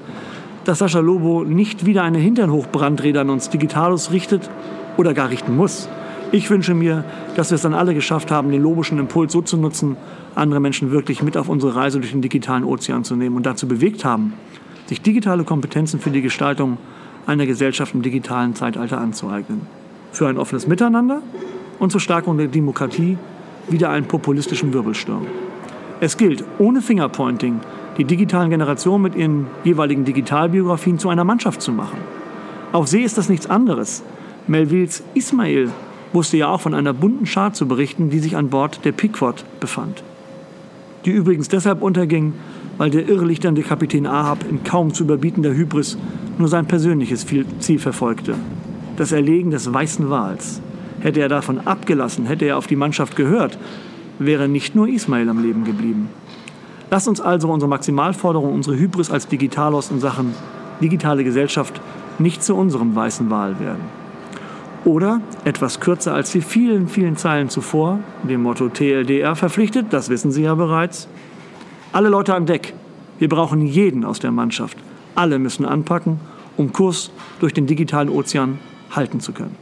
dass 0.63 0.79
Sascha 0.79 0.99
Lobo 0.99 1.43
nicht 1.43 1.85
wieder 1.85 2.03
eine 2.03 2.17
Hinternhochbrandrede 2.17 3.21
an 3.21 3.29
uns 3.29 3.49
Digitalos 3.49 4.11
richtet 4.11 4.49
oder 4.97 5.13
gar 5.13 5.29
richten 5.29 5.55
muss. 5.55 5.89
Ich 6.31 6.49
wünsche 6.49 6.73
mir, 6.73 7.03
dass 7.35 7.51
wir 7.51 7.55
es 7.55 7.61
dann 7.61 7.73
alle 7.73 7.93
geschafft 7.93 8.31
haben, 8.31 8.51
den 8.51 8.61
logischen 8.61 8.99
Impuls 8.99 9.31
so 9.31 9.41
zu 9.41 9.57
nutzen, 9.57 9.95
andere 10.33 10.59
Menschen 10.59 10.91
wirklich 10.91 11.21
mit 11.21 11.37
auf 11.37 11.49
unsere 11.49 11.75
Reise 11.75 11.99
durch 11.99 12.11
den 12.11 12.21
digitalen 12.21 12.63
Ozean 12.63 13.03
zu 13.03 13.15
nehmen 13.15 13.35
und 13.35 13.45
dazu 13.45 13.67
bewegt 13.67 14.03
haben, 14.03 14.33
sich 14.87 15.01
digitale 15.01 15.43
Kompetenzen 15.43 15.99
für 15.99 16.09
die 16.09 16.21
Gestaltung 16.21 16.77
einer 17.25 17.45
Gesellschaft 17.45 17.93
im 17.95 18.01
digitalen 18.01 18.55
Zeitalter 18.55 18.99
anzueignen. 18.99 19.61
Für 20.11 20.27
ein 20.27 20.37
offenes 20.37 20.67
Miteinander 20.67 21.21
und 21.79 21.91
zur 21.91 22.01
Stärkung 22.01 22.37
der 22.37 22.47
Demokratie 22.47 23.17
wieder 23.69 23.89
einen 23.89 24.07
populistischen 24.07 24.73
Wirbelsturm. 24.73 25.25
Es 25.99 26.17
gilt, 26.17 26.43
ohne 26.59 26.81
Fingerpointing, 26.81 27.61
die 27.97 28.03
digitalen 28.03 28.49
Generationen 28.49 29.03
mit 29.03 29.15
ihren 29.15 29.47
jeweiligen 29.63 30.03
Digitalbiografien 30.03 30.99
zu 30.99 31.09
einer 31.09 31.23
Mannschaft 31.23 31.61
zu 31.61 31.71
machen. 31.71 31.97
Auf 32.73 32.87
See 32.87 33.01
ist 33.01 33.17
das 33.17 33.29
nichts 33.29 33.49
anderes. 33.49 34.03
Melvilles 34.47 35.03
Ismail 35.15 35.71
wusste 36.13 36.37
ja 36.37 36.49
auch 36.49 36.61
von 36.61 36.75
einer 36.75 36.93
bunten 36.93 37.25
Schar 37.25 37.53
zu 37.53 37.67
berichten, 37.67 38.11
die 38.11 38.19
sich 38.19 38.37
an 38.37 38.49
Bord 38.49 38.85
der 38.85 38.91
Pequod 38.91 39.43
befand. 39.59 40.03
Die 41.03 41.11
übrigens 41.11 41.47
deshalb 41.47 41.81
unterging, 41.81 42.33
weil 42.77 42.91
der 42.91 43.09
irrelichternde 43.09 43.63
Kapitän 43.63 44.05
Ahab 44.05 44.45
in 44.47 44.63
kaum 44.63 44.93
zu 44.93 45.03
überbietender 45.03 45.53
Hybris 45.53 45.97
nur 46.37 46.47
sein 46.47 46.67
persönliches 46.67 47.25
Ziel 47.59 47.79
verfolgte. 47.79 48.35
Das 48.97 49.11
Erlegen 49.11 49.49
des 49.49 49.73
weißen 49.73 50.09
Wals. 50.09 50.61
Hätte 50.99 51.21
er 51.21 51.29
davon 51.29 51.61
abgelassen, 51.65 52.25
hätte 52.25 52.45
er 52.45 52.57
auf 52.57 52.67
die 52.67 52.75
Mannschaft 52.75 53.15
gehört, 53.15 53.57
wäre 54.19 54.47
nicht 54.47 54.75
nur 54.75 54.87
Ismail 54.87 55.27
am 55.27 55.41
Leben 55.41 55.63
geblieben. 55.63 56.09
Lasst 56.91 57.07
uns 57.07 57.19
also 57.19 57.51
unsere 57.51 57.69
Maximalforderung, 57.69 58.53
unsere 58.53 58.77
Hybris 58.77 59.09
als 59.09 59.27
Digitalos 59.27 59.89
in 59.89 59.99
Sachen 59.99 60.33
digitale 60.81 61.23
Gesellschaft 61.23 61.81
nicht 62.19 62.43
zu 62.43 62.55
unserem 62.55 62.95
weißen 62.95 63.29
Wal 63.29 63.59
werden. 63.59 64.04
Oder 64.85 65.21
etwas 65.45 65.79
kürzer 65.79 66.13
als 66.13 66.31
die 66.31 66.41
vielen, 66.41 66.87
vielen 66.87 67.17
Zeilen 67.17 67.49
zuvor, 67.49 67.99
dem 68.21 68.43
Motto 68.43 68.69
TLDR 68.69 69.35
verpflichtet, 69.35 69.87
das 69.89 70.09
wissen 70.09 70.31
Sie 70.31 70.43
ja 70.43 70.53
bereits. 70.53 71.07
Alle 71.91 72.09
Leute 72.09 72.35
an 72.35 72.45
Deck. 72.45 72.73
Wir 73.17 73.27
brauchen 73.27 73.65
jeden 73.65 74.05
aus 74.05 74.19
der 74.19 74.29
Mannschaft. 74.29 74.77
Alle 75.15 75.39
müssen 75.39 75.65
anpacken, 75.65 76.19
um 76.55 76.71
Kurs 76.71 77.09
durch 77.39 77.51
den 77.51 77.65
digitalen 77.65 78.09
Ozean 78.09 78.59
halten 78.91 79.19
zu 79.19 79.31
können. 79.31 79.55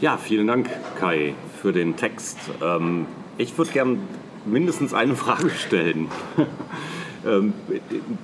Ja, 0.00 0.16
vielen 0.18 0.46
Dank, 0.46 0.70
Kai, 1.00 1.34
für 1.60 1.72
den 1.72 1.96
Text. 1.96 2.38
Ähm, 2.62 3.06
ich 3.38 3.58
würde 3.58 3.72
gern 3.72 3.98
mindestens 4.46 4.94
eine 4.94 5.16
Frage 5.16 5.50
stellen. 5.50 6.08
Ähm, 7.26 7.54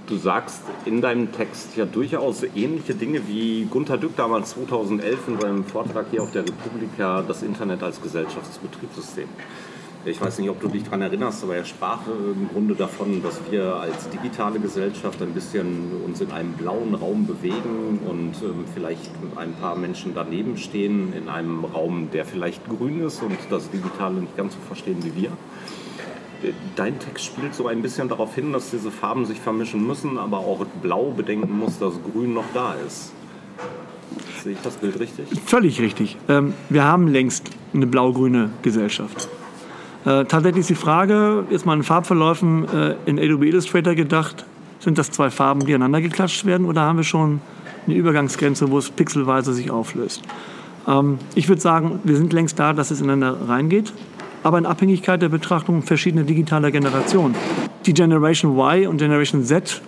du 0.06 0.16
sagst 0.16 0.62
in 0.84 1.00
deinem 1.00 1.32
Text 1.32 1.76
ja 1.76 1.86
durchaus 1.86 2.42
ähnliche 2.54 2.94
Dinge 2.94 3.26
wie 3.28 3.64
Gunter 3.64 3.96
Dück 3.96 4.16
damals 4.16 4.50
2011 4.50 5.18
in 5.28 5.40
seinem 5.40 5.64
Vortrag 5.64 6.06
hier 6.10 6.22
auf 6.22 6.32
der 6.32 6.42
Republika, 6.42 7.22
das 7.26 7.42
Internet 7.42 7.82
als 7.82 8.00
Gesellschaftsbetriebssystem. 8.02 9.28
Ich 10.06 10.18
weiß 10.18 10.38
nicht, 10.38 10.48
ob 10.48 10.58
du 10.60 10.68
dich 10.68 10.84
daran 10.84 11.02
erinnerst, 11.02 11.44
aber 11.44 11.56
er 11.56 11.64
sprach 11.66 12.06
im 12.06 12.48
Grunde 12.48 12.74
davon, 12.74 13.22
dass 13.22 13.38
wir 13.50 13.74
als 13.76 14.08
digitale 14.08 14.58
Gesellschaft 14.58 15.20
ein 15.20 15.32
bisschen 15.32 15.90
uns 16.06 16.22
in 16.22 16.32
einem 16.32 16.54
blauen 16.54 16.94
Raum 16.94 17.26
bewegen 17.26 18.00
und 18.08 18.32
ähm, 18.42 18.64
vielleicht 18.72 19.10
ein 19.36 19.52
paar 19.54 19.76
Menschen 19.76 20.12
daneben 20.14 20.56
stehen 20.56 21.12
in 21.12 21.28
einem 21.28 21.66
Raum, 21.66 22.08
der 22.14 22.24
vielleicht 22.24 22.66
grün 22.66 23.02
ist 23.02 23.22
und 23.22 23.36
das 23.50 23.70
Digitale 23.70 24.20
nicht 24.20 24.36
ganz 24.38 24.54
so 24.54 24.60
verstehen 24.66 25.04
wie 25.04 25.22
wir. 25.22 25.32
Dein 26.76 26.98
Text 26.98 27.26
spielt 27.26 27.54
so 27.54 27.66
ein 27.66 27.82
bisschen 27.82 28.08
darauf 28.08 28.34
hin, 28.34 28.52
dass 28.52 28.70
diese 28.70 28.90
Farben 28.90 29.26
sich 29.26 29.38
vermischen 29.38 29.86
müssen, 29.86 30.18
aber 30.18 30.38
auch 30.38 30.64
Blau 30.82 31.10
bedenken 31.10 31.58
muss, 31.58 31.78
dass 31.78 31.94
Grün 32.12 32.34
noch 32.34 32.44
da 32.54 32.74
ist. 32.86 33.12
Sehe 34.42 34.52
ich 34.52 34.60
das 34.62 34.76
Bild 34.76 34.98
richtig? 34.98 35.28
Völlig 35.44 35.80
richtig. 35.80 36.16
Ähm, 36.28 36.54
wir 36.68 36.84
haben 36.84 37.08
längst 37.08 37.50
eine 37.74 37.86
blau-grüne 37.86 38.50
Gesellschaft. 38.62 39.28
Äh, 40.04 40.24
tatsächlich 40.24 40.60
ist 40.60 40.70
die 40.70 40.74
Frage, 40.74 41.44
jetzt 41.50 41.66
mal 41.66 41.74
in 41.74 41.82
Farbverläufen 41.82 42.66
äh, 42.68 42.94
in 43.04 43.18
Adobe 43.18 43.46
Illustrator 43.46 43.94
gedacht, 43.94 44.46
sind 44.78 44.96
das 44.96 45.10
zwei 45.10 45.30
Farben, 45.30 45.66
die 45.66 45.74
aneinander 45.74 46.00
geklatscht 46.00 46.46
werden 46.46 46.66
oder 46.66 46.80
haben 46.80 46.96
wir 46.96 47.04
schon 47.04 47.40
eine 47.86 47.94
Übergangsgrenze, 47.94 48.70
wo 48.70 48.78
es 48.78 48.90
pixelweise 48.90 49.52
sich 49.52 49.70
auflöst? 49.70 50.22
Ähm, 50.88 51.18
ich 51.34 51.48
würde 51.48 51.60
sagen, 51.60 52.00
wir 52.04 52.16
sind 52.16 52.32
längst 52.32 52.58
da, 52.58 52.72
dass 52.72 52.90
es 52.90 53.02
ineinander 53.02 53.48
reingeht, 53.48 53.92
aber 54.42 54.58
in 54.58 54.66
Abhängigkeit 54.66 55.20
der 55.20 55.28
Betrachtung 55.28 55.82
verschiedener 55.82 56.24
digitaler 56.24 56.70
Generationen. 56.70 57.34
Die 57.86 57.94
Generation 57.94 58.56
Y 58.56 58.86
und 58.86 58.98
Generation 58.98 59.44
Z, 59.44 59.80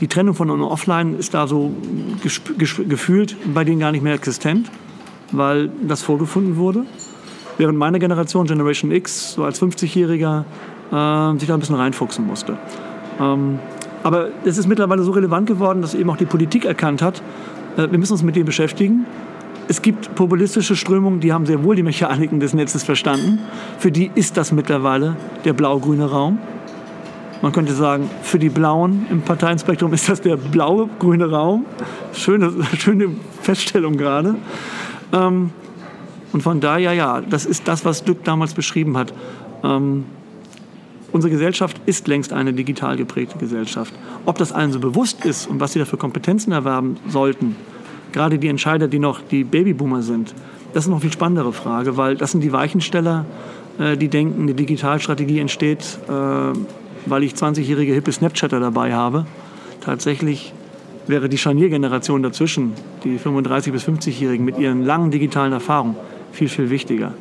die 0.00 0.08
Trennung 0.08 0.34
von 0.34 0.50
On 0.50 0.60
und 0.60 0.68
Offline 0.68 1.18
ist 1.18 1.34
da 1.34 1.46
so 1.46 1.72
gefühlt 2.58 3.36
bei 3.54 3.64
denen 3.64 3.80
gar 3.80 3.92
nicht 3.92 4.02
mehr 4.02 4.14
existent, 4.14 4.70
weil 5.32 5.70
das 5.86 6.02
vorgefunden 6.02 6.56
wurde 6.56 6.86
während 7.60 7.78
meine 7.78 7.98
Generation, 7.98 8.46
Generation 8.46 8.90
X, 8.90 9.34
so 9.34 9.44
als 9.44 9.62
50-Jähriger, 9.62 10.44
äh, 10.90 11.38
sich 11.38 11.46
da 11.46 11.54
ein 11.54 11.60
bisschen 11.60 11.76
reinfuchsen 11.76 12.26
musste. 12.26 12.56
Ähm, 13.20 13.58
aber 14.02 14.28
es 14.44 14.56
ist 14.56 14.66
mittlerweile 14.66 15.02
so 15.02 15.12
relevant 15.12 15.46
geworden, 15.46 15.82
dass 15.82 15.94
eben 15.94 16.08
auch 16.08 16.16
die 16.16 16.24
Politik 16.24 16.64
erkannt 16.64 17.02
hat, 17.02 17.22
äh, 17.76 17.90
wir 17.90 17.98
müssen 17.98 18.14
uns 18.14 18.22
mit 18.22 18.34
dem 18.34 18.46
beschäftigen. 18.46 19.04
Es 19.68 19.82
gibt 19.82 20.14
populistische 20.16 20.74
Strömungen, 20.74 21.20
die 21.20 21.32
haben 21.32 21.46
sehr 21.46 21.62
wohl 21.62 21.76
die 21.76 21.84
Mechaniken 21.84 22.40
des 22.40 22.54
Netzes 22.54 22.82
verstanden. 22.82 23.38
Für 23.78 23.92
die 23.92 24.10
ist 24.14 24.36
das 24.36 24.50
mittlerweile 24.50 25.16
der 25.44 25.52
blau-grüne 25.52 26.10
Raum. 26.10 26.38
Man 27.42 27.52
könnte 27.52 27.72
sagen, 27.72 28.10
für 28.22 28.38
die 28.38 28.50
Blauen 28.50 29.06
im 29.10 29.22
Parteienspektrum 29.22 29.94
ist 29.94 30.08
das 30.08 30.20
der 30.20 30.36
blaue 30.36 30.88
grüne 30.98 31.30
Raum. 31.30 31.64
Schöne, 32.12 32.52
schöne 32.78 33.08
Feststellung 33.42 33.96
gerade. 33.96 34.34
Ähm, 35.12 35.50
und 36.32 36.42
von 36.42 36.60
daher, 36.60 36.92
ja, 36.92 37.20
das 37.20 37.46
ist 37.46 37.66
das, 37.66 37.84
was 37.84 38.04
Dück 38.04 38.24
damals 38.24 38.54
beschrieben 38.54 38.96
hat. 38.96 39.14
Ähm, 39.64 40.04
unsere 41.12 41.30
Gesellschaft 41.30 41.80
ist 41.86 42.08
längst 42.08 42.32
eine 42.32 42.52
digital 42.52 42.96
geprägte 42.96 43.38
Gesellschaft. 43.38 43.94
Ob 44.26 44.36
das 44.36 44.52
allen 44.52 44.72
so 44.72 44.80
bewusst 44.80 45.24
ist 45.24 45.46
und 45.46 45.60
was 45.60 45.72
sie 45.72 45.78
dafür 45.78 45.98
Kompetenzen 45.98 46.52
erwerben 46.52 46.98
sollten, 47.08 47.56
gerade 48.12 48.38
die 48.38 48.48
Entscheider, 48.48 48.88
die 48.88 48.98
noch 48.98 49.20
die 49.20 49.44
Babyboomer 49.44 50.02
sind, 50.02 50.34
das 50.72 50.84
ist 50.84 50.90
noch 50.90 51.00
viel 51.00 51.12
spannendere 51.12 51.52
Frage, 51.52 51.96
weil 51.96 52.16
das 52.16 52.32
sind 52.32 52.42
die 52.42 52.52
Weichensteller, 52.52 53.24
äh, 53.78 53.96
die 53.96 54.08
denken, 54.08 54.42
eine 54.42 54.54
Digitalstrategie 54.54 55.40
entsteht, 55.40 55.98
äh, 56.08 56.12
weil 57.06 57.22
ich 57.24 57.34
20-jährige 57.34 57.92
hippe 57.92 58.12
Snapchatter 58.12 58.60
dabei 58.60 58.92
habe. 58.92 59.26
Tatsächlich 59.80 60.52
wäre 61.06 61.28
die 61.28 61.38
Scharniergeneration 61.38 62.22
dazwischen, 62.22 62.72
die 63.04 63.18
35- 63.18 63.72
bis 63.72 63.84
50-Jährigen 63.88 64.44
mit 64.44 64.58
ihren 64.58 64.84
langen 64.84 65.10
digitalen 65.10 65.52
Erfahrungen, 65.52 65.96
viel, 66.32 66.48
viel 66.48 66.70
wichtiger. 66.70 67.14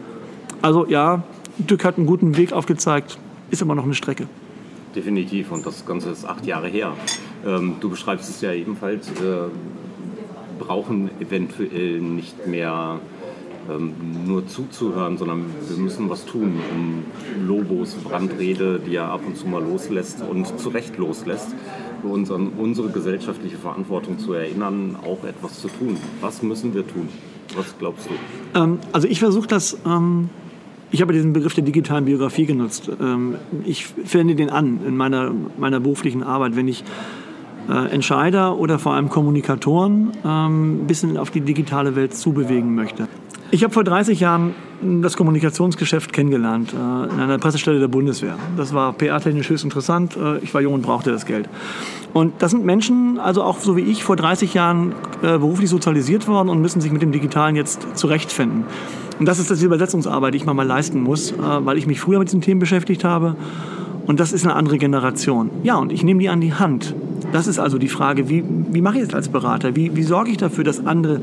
Also 0.61 0.85
ja, 0.85 1.23
Dück 1.57 1.83
hat 1.83 1.97
einen 1.97 2.05
guten 2.05 2.37
Weg 2.37 2.53
aufgezeigt, 2.53 3.17
ist 3.49 3.61
aber 3.61 3.75
noch 3.75 3.85
eine 3.85 3.95
Strecke. 3.95 4.27
Definitiv 4.95 5.51
und 5.51 5.65
das 5.65 5.85
Ganze 5.85 6.09
ist 6.09 6.25
acht 6.25 6.45
Jahre 6.45 6.67
her. 6.67 6.93
Ähm, 7.45 7.75
du 7.79 7.89
beschreibst 7.89 8.29
es 8.29 8.41
ja 8.41 8.51
ebenfalls, 8.53 9.09
wir 9.19 9.49
brauchen 10.59 11.09
eventuell 11.19 11.99
nicht 11.99 12.45
mehr 12.45 12.99
ähm, 13.69 13.93
nur 14.25 14.47
zuzuhören, 14.47 15.17
sondern 15.17 15.45
wir 15.67 15.77
müssen 15.77 16.09
was 16.09 16.25
tun, 16.25 16.59
um 16.71 17.03
Lobos 17.47 17.95
Brandrede, 17.95 18.79
die 18.79 18.95
er 18.95 19.05
ab 19.05 19.21
und 19.25 19.37
zu 19.37 19.47
mal 19.47 19.63
loslässt 19.63 20.21
und 20.21 20.59
zu 20.59 20.69
Recht 20.69 20.97
loslässt, 20.97 21.55
uns 22.03 22.31
an 22.31 22.49
unsere 22.57 22.89
gesellschaftliche 22.89 23.57
Verantwortung 23.57 24.19
zu 24.19 24.33
erinnern, 24.33 24.95
auch 25.03 25.23
etwas 25.23 25.59
zu 25.59 25.67
tun. 25.67 25.97
Was 26.21 26.41
müssen 26.41 26.73
wir 26.73 26.87
tun? 26.87 27.09
Was 27.55 27.77
glaubst 27.77 28.07
du? 28.07 28.59
Ähm, 28.59 28.79
also 28.91 29.07
ich 29.07 29.19
versuche 29.19 29.47
das. 29.47 29.77
Ähm, 29.85 30.29
ich 30.91 31.01
habe 31.01 31.13
diesen 31.13 31.33
Begriff 31.33 31.53
der 31.53 31.63
digitalen 31.63 32.05
Biografie 32.05 32.45
genutzt. 32.45 32.89
Ähm, 32.99 33.35
ich 33.65 33.87
wende 34.11 34.35
den 34.35 34.49
an 34.49 34.79
in 34.85 34.97
meiner, 34.97 35.31
meiner 35.57 35.79
beruflichen 35.79 36.23
Arbeit, 36.23 36.55
wenn 36.55 36.67
ich 36.67 36.83
äh, 37.69 37.91
Entscheider 37.91 38.57
oder 38.57 38.79
vor 38.79 38.93
allem 38.93 39.09
Kommunikatoren 39.09 40.11
ein 40.23 40.45
ähm, 40.47 40.87
bisschen 40.87 41.17
auf 41.17 41.29
die 41.29 41.41
digitale 41.41 41.95
Welt 41.95 42.15
zubewegen 42.15 42.75
möchte. 42.75 43.07
Ich 43.51 43.63
habe 43.63 43.73
vor 43.73 43.83
30 43.83 44.19
Jahren 44.19 44.53
das 45.01 45.17
Kommunikationsgeschäft 45.17 46.13
kennengelernt 46.13 46.73
äh, 46.73 46.75
in 46.75 47.19
einer 47.19 47.37
Pressestelle 47.39 47.79
der 47.79 47.87
Bundeswehr. 47.87 48.35
Das 48.55 48.73
war 48.73 48.93
PR-technisch 48.93 49.49
höchst 49.49 49.63
interessant. 49.63 50.15
Äh, 50.15 50.37
ich 50.39 50.53
war 50.53 50.61
jung 50.61 50.75
und 50.75 50.83
brauchte 50.83 51.11
das 51.11 51.25
Geld. 51.25 51.49
Und 52.13 52.33
das 52.39 52.51
sind 52.51 52.63
Menschen, 52.63 53.19
also 53.19 53.43
auch 53.43 53.59
so 53.59 53.75
wie 53.75 53.81
ich, 53.81 54.03
vor 54.03 54.15
30 54.15 54.53
Jahren 54.53 54.93
äh, 55.21 55.37
beruflich 55.37 55.69
sozialisiert 55.69 56.27
worden 56.27 56.49
und 56.49 56.61
müssen 56.61 56.79
sich 56.79 56.91
mit 56.91 57.01
dem 57.01 57.11
Digitalen 57.11 57.55
jetzt 57.55 57.87
zurechtfinden. 57.97 58.65
Und 59.19 59.25
das 59.25 59.39
ist 59.39 59.49
die 59.49 59.65
Übersetzungsarbeit, 59.65 60.33
die 60.33 60.37
ich 60.37 60.45
mal, 60.45 60.63
leisten 60.63 61.01
muss, 61.01 61.31
äh, 61.31 61.35
weil 61.39 61.77
ich 61.77 61.87
mich 61.87 61.99
früher 61.99 62.19
mit 62.19 62.29
diesen 62.29 62.41
Themen 62.41 62.59
beschäftigt 62.59 63.03
habe. 63.03 63.35
Und 64.05 64.19
das 64.19 64.31
ist 64.31 64.45
eine 64.45 64.55
andere 64.55 64.77
Generation. 64.77 65.49
Ja, 65.63 65.77
und 65.77 65.91
ich 65.91 66.03
nehme 66.03 66.19
die 66.19 66.29
an 66.29 66.39
die 66.39 66.53
Hand. 66.53 66.95
Das 67.31 67.47
ist 67.47 67.59
also 67.59 67.77
die 67.77 67.87
Frage, 67.87 68.29
wie, 68.29 68.43
wie 68.71 68.81
mache 68.81 68.97
ich 68.97 69.03
es 69.03 69.13
als 69.13 69.29
Berater? 69.29 69.75
Wie, 69.75 69.95
wie 69.95 70.03
sorge 70.03 70.31
ich 70.31 70.37
dafür, 70.37 70.63
dass 70.63 70.85
andere 70.85 71.21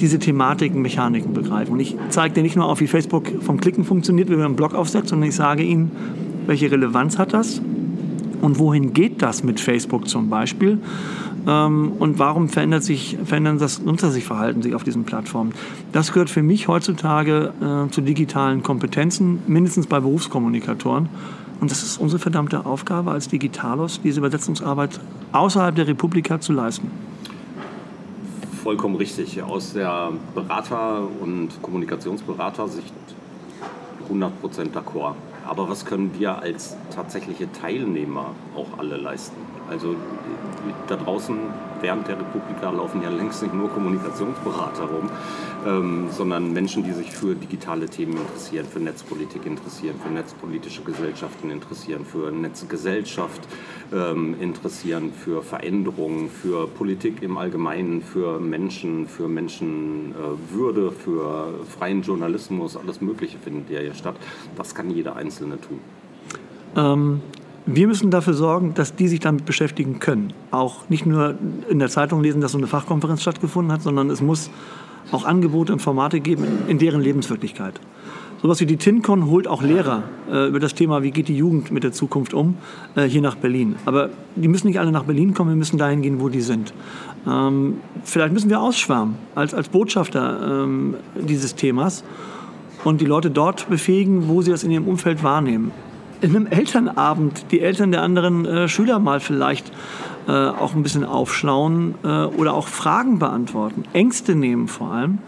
diese 0.00 0.18
Thematiken, 0.18 0.82
Mechaniken 0.82 1.34
begreifen? 1.34 1.72
Und 1.72 1.80
ich 1.80 1.96
zeige 2.10 2.34
dir 2.34 2.42
nicht 2.42 2.56
nur 2.56 2.66
auf, 2.66 2.80
wie 2.80 2.86
Facebook 2.86 3.30
vom 3.40 3.60
Klicken 3.60 3.84
funktioniert, 3.84 4.28
wie 4.28 4.36
man 4.36 4.44
einen 4.44 4.56
Blog 4.56 4.74
aufsetzt, 4.74 5.08
sondern 5.08 5.28
ich 5.28 5.34
sage 5.34 5.62
ihnen, 5.62 5.90
welche 6.46 6.70
Relevanz 6.70 7.18
hat 7.18 7.32
das? 7.32 7.60
Und 8.40 8.58
wohin 8.58 8.92
geht 8.92 9.20
das 9.20 9.42
mit 9.42 9.58
Facebook 9.58 10.08
zum 10.08 10.30
Beispiel? 10.30 10.78
Ähm, 11.46 11.92
und 11.98 12.18
warum 12.18 12.48
verändert 12.48 12.84
sich, 12.84 13.18
verändern 13.24 13.58
das 13.58 13.82
Nutzersichverhalten 13.82 14.62
sich 14.62 14.74
auf 14.74 14.84
diesen 14.84 15.04
Plattformen? 15.04 15.52
Das 15.92 16.12
gehört 16.12 16.30
für 16.30 16.42
mich 16.42 16.68
heutzutage 16.68 17.52
äh, 17.60 17.90
zu 17.90 18.00
digitalen 18.00 18.62
Kompetenzen, 18.62 19.40
mindestens 19.46 19.86
bei 19.86 19.98
Berufskommunikatoren. 19.98 21.08
Und 21.60 21.70
das 21.70 21.82
ist 21.82 21.98
unsere 21.98 22.20
verdammte 22.20 22.66
Aufgabe 22.66 23.10
als 23.10 23.28
Digitalos, 23.28 24.00
diese 24.02 24.20
Übersetzungsarbeit 24.20 25.00
außerhalb 25.32 25.74
der 25.74 25.88
Republika 25.88 26.40
zu 26.40 26.52
leisten. 26.52 26.90
Vollkommen 28.62 28.96
richtig. 28.96 29.42
Aus 29.42 29.72
der 29.72 30.12
Berater- 30.34 31.02
und 31.20 31.50
Kommunikationsberatersicht 31.62 32.92
100% 34.10 34.30
d'accord. 34.72 35.14
Aber 35.46 35.68
was 35.68 35.84
können 35.84 36.10
wir 36.18 36.38
als 36.38 36.76
tatsächliche 36.94 37.50
Teilnehmer 37.52 38.34
auch 38.54 38.78
alle 38.78 38.96
leisten? 38.96 39.36
Also 39.70 39.94
da 40.86 40.96
draußen 40.96 41.36
während 41.80 42.08
der 42.08 42.18
Republika 42.18 42.70
laufen 42.70 43.02
ja 43.02 43.10
längst 43.10 43.42
nicht 43.42 43.54
nur 43.54 43.68
Kommunikationsberater 43.70 44.84
rum, 44.84 45.08
ähm, 45.66 46.08
sondern 46.10 46.52
Menschen, 46.52 46.82
die 46.82 46.92
sich 46.92 47.10
für 47.10 47.34
digitale 47.34 47.86
Themen 47.86 48.16
interessieren, 48.16 48.66
für 48.66 48.80
Netzpolitik 48.80 49.46
interessieren, 49.46 49.96
für 50.02 50.10
netzpolitische 50.10 50.82
Gesellschaften 50.82 51.50
interessieren, 51.50 52.04
für 52.04 52.30
Netzgesellschaft 52.30 53.40
ähm, 53.92 54.36
interessieren, 54.40 55.12
für 55.12 55.42
Veränderungen, 55.42 56.30
für 56.30 56.66
Politik 56.66 57.22
im 57.22 57.38
Allgemeinen, 57.38 58.02
für 58.02 58.40
Menschen, 58.40 59.06
für 59.06 59.28
Menschenwürde, 59.28 60.86
äh, 60.86 60.90
für 60.90 61.54
freien 61.78 62.02
Journalismus, 62.02 62.76
alles 62.76 63.00
Mögliche 63.00 63.38
findet 63.38 63.70
ja 63.70 63.80
hier 63.80 63.94
statt. 63.94 64.16
Das 64.56 64.74
kann 64.74 64.90
jeder 64.90 65.16
Einzelne 65.16 65.58
tun. 65.60 65.80
Ähm, 66.76 67.20
wir 67.66 67.86
müssen 67.86 68.10
dafür 68.10 68.34
sorgen, 68.34 68.74
dass 68.74 68.94
die 68.94 69.08
sich 69.08 69.20
damit 69.20 69.44
beschäftigen 69.44 69.98
können. 69.98 70.32
Auch 70.50 70.88
nicht 70.88 71.06
nur 71.06 71.34
in 71.68 71.78
der 71.78 71.88
Zeitung 71.88 72.22
lesen, 72.22 72.40
dass 72.40 72.52
so 72.52 72.58
eine 72.58 72.66
Fachkonferenz 72.66 73.22
stattgefunden 73.22 73.72
hat, 73.72 73.82
sondern 73.82 74.10
es 74.10 74.20
muss 74.20 74.50
auch 75.12 75.24
Angebote 75.24 75.72
und 75.72 75.80
Formate 75.80 76.20
geben 76.20 76.46
in 76.68 76.78
deren 76.78 77.00
Lebenswirklichkeit. 77.00 77.80
Sowas 78.40 78.60
wie 78.60 78.66
die 78.66 78.76
TINCON 78.76 79.26
holt 79.26 79.48
auch 79.48 79.62
Lehrer 79.62 80.04
äh, 80.30 80.46
über 80.46 80.60
das 80.60 80.74
Thema, 80.74 81.02
wie 81.02 81.10
geht 81.10 81.26
die 81.26 81.36
Jugend 81.36 81.72
mit 81.72 81.82
der 81.82 81.90
Zukunft 81.90 82.34
um, 82.34 82.56
äh, 82.94 83.02
hier 83.02 83.20
nach 83.20 83.34
Berlin. 83.34 83.74
Aber 83.84 84.10
die 84.36 84.46
müssen 84.46 84.68
nicht 84.68 84.78
alle 84.78 84.92
nach 84.92 85.02
Berlin 85.02 85.34
kommen, 85.34 85.50
wir 85.50 85.56
müssen 85.56 85.76
dahin 85.76 86.02
gehen, 86.02 86.20
wo 86.20 86.28
die 86.28 86.40
sind. 86.40 86.72
Ähm, 87.26 87.78
vielleicht 88.04 88.32
müssen 88.32 88.48
wir 88.48 88.60
ausschwärmen 88.60 89.16
als, 89.34 89.54
als 89.54 89.68
Botschafter 89.68 90.62
ähm, 90.62 90.94
dieses 91.16 91.56
Themas 91.56 92.04
und 92.84 93.00
die 93.00 93.06
Leute 93.06 93.30
dort 93.30 93.68
befähigen, 93.68 94.28
wo 94.28 94.40
sie 94.40 94.52
das 94.52 94.62
in 94.62 94.70
ihrem 94.70 94.86
Umfeld 94.86 95.24
wahrnehmen. 95.24 95.72
In 96.20 96.34
einem 96.34 96.46
Elternabend 96.46 97.46
die 97.50 97.60
Eltern 97.60 97.92
der 97.92 98.02
anderen 98.02 98.44
äh, 98.44 98.68
Schüler 98.68 98.98
mal 98.98 99.20
vielleicht 99.20 99.72
äh, 100.26 100.32
auch 100.32 100.74
ein 100.74 100.82
bisschen 100.82 101.04
aufschlauen 101.04 101.94
äh, 102.02 102.24
oder 102.24 102.54
auch 102.54 102.68
Fragen 102.68 103.18
beantworten, 103.18 103.84
Ängste 103.92 104.34
nehmen 104.34 104.68
vor 104.68 104.92
allem. 104.92 105.18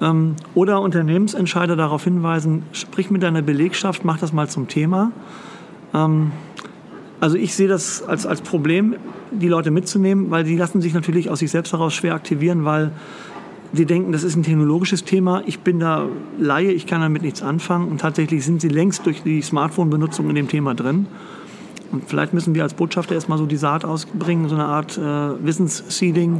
Ähm, 0.00 0.36
oder 0.54 0.80
Unternehmensentscheider 0.80 1.76
darauf 1.76 2.04
hinweisen, 2.04 2.64
sprich 2.72 3.10
mit 3.10 3.22
deiner 3.22 3.42
Belegschaft, 3.42 4.04
mach 4.04 4.18
das 4.18 4.32
mal 4.32 4.48
zum 4.48 4.68
Thema. 4.68 5.12
Ähm, 5.94 6.32
also 7.20 7.36
ich 7.36 7.54
sehe 7.54 7.68
das 7.68 8.02
als, 8.02 8.26
als 8.26 8.40
Problem, 8.40 8.96
die 9.30 9.48
Leute 9.48 9.70
mitzunehmen, 9.70 10.30
weil 10.30 10.44
die 10.44 10.56
lassen 10.56 10.80
sich 10.80 10.92
natürlich 10.92 11.30
aus 11.30 11.38
sich 11.38 11.50
selbst 11.50 11.72
heraus 11.72 11.94
schwer 11.94 12.14
aktivieren, 12.14 12.64
weil 12.64 12.90
sie 13.72 13.86
denken, 13.86 14.12
das 14.12 14.22
ist 14.22 14.36
ein 14.36 14.42
technologisches 14.42 15.04
Thema, 15.04 15.42
ich 15.46 15.60
bin 15.60 15.80
da 15.80 16.06
Laie, 16.38 16.72
ich 16.72 16.86
kann 16.86 17.00
damit 17.00 17.22
nichts 17.22 17.42
anfangen 17.42 17.88
und 17.88 18.00
tatsächlich 18.00 18.44
sind 18.44 18.60
sie 18.60 18.68
längst 18.68 19.06
durch 19.06 19.22
die 19.22 19.42
Smartphone-Benutzung 19.42 20.28
in 20.28 20.34
dem 20.34 20.48
Thema 20.48 20.74
drin. 20.74 21.06
Und 21.90 22.08
vielleicht 22.08 22.32
müssen 22.32 22.54
wir 22.54 22.62
als 22.62 22.74
Botschafter 22.74 23.14
erstmal 23.14 23.38
so 23.38 23.46
die 23.46 23.56
Saat 23.56 23.84
ausbringen, 23.84 24.48
so 24.48 24.54
eine 24.54 24.64
Art 24.64 24.96
äh, 24.96 25.44
Wissensseeding, 25.44 26.38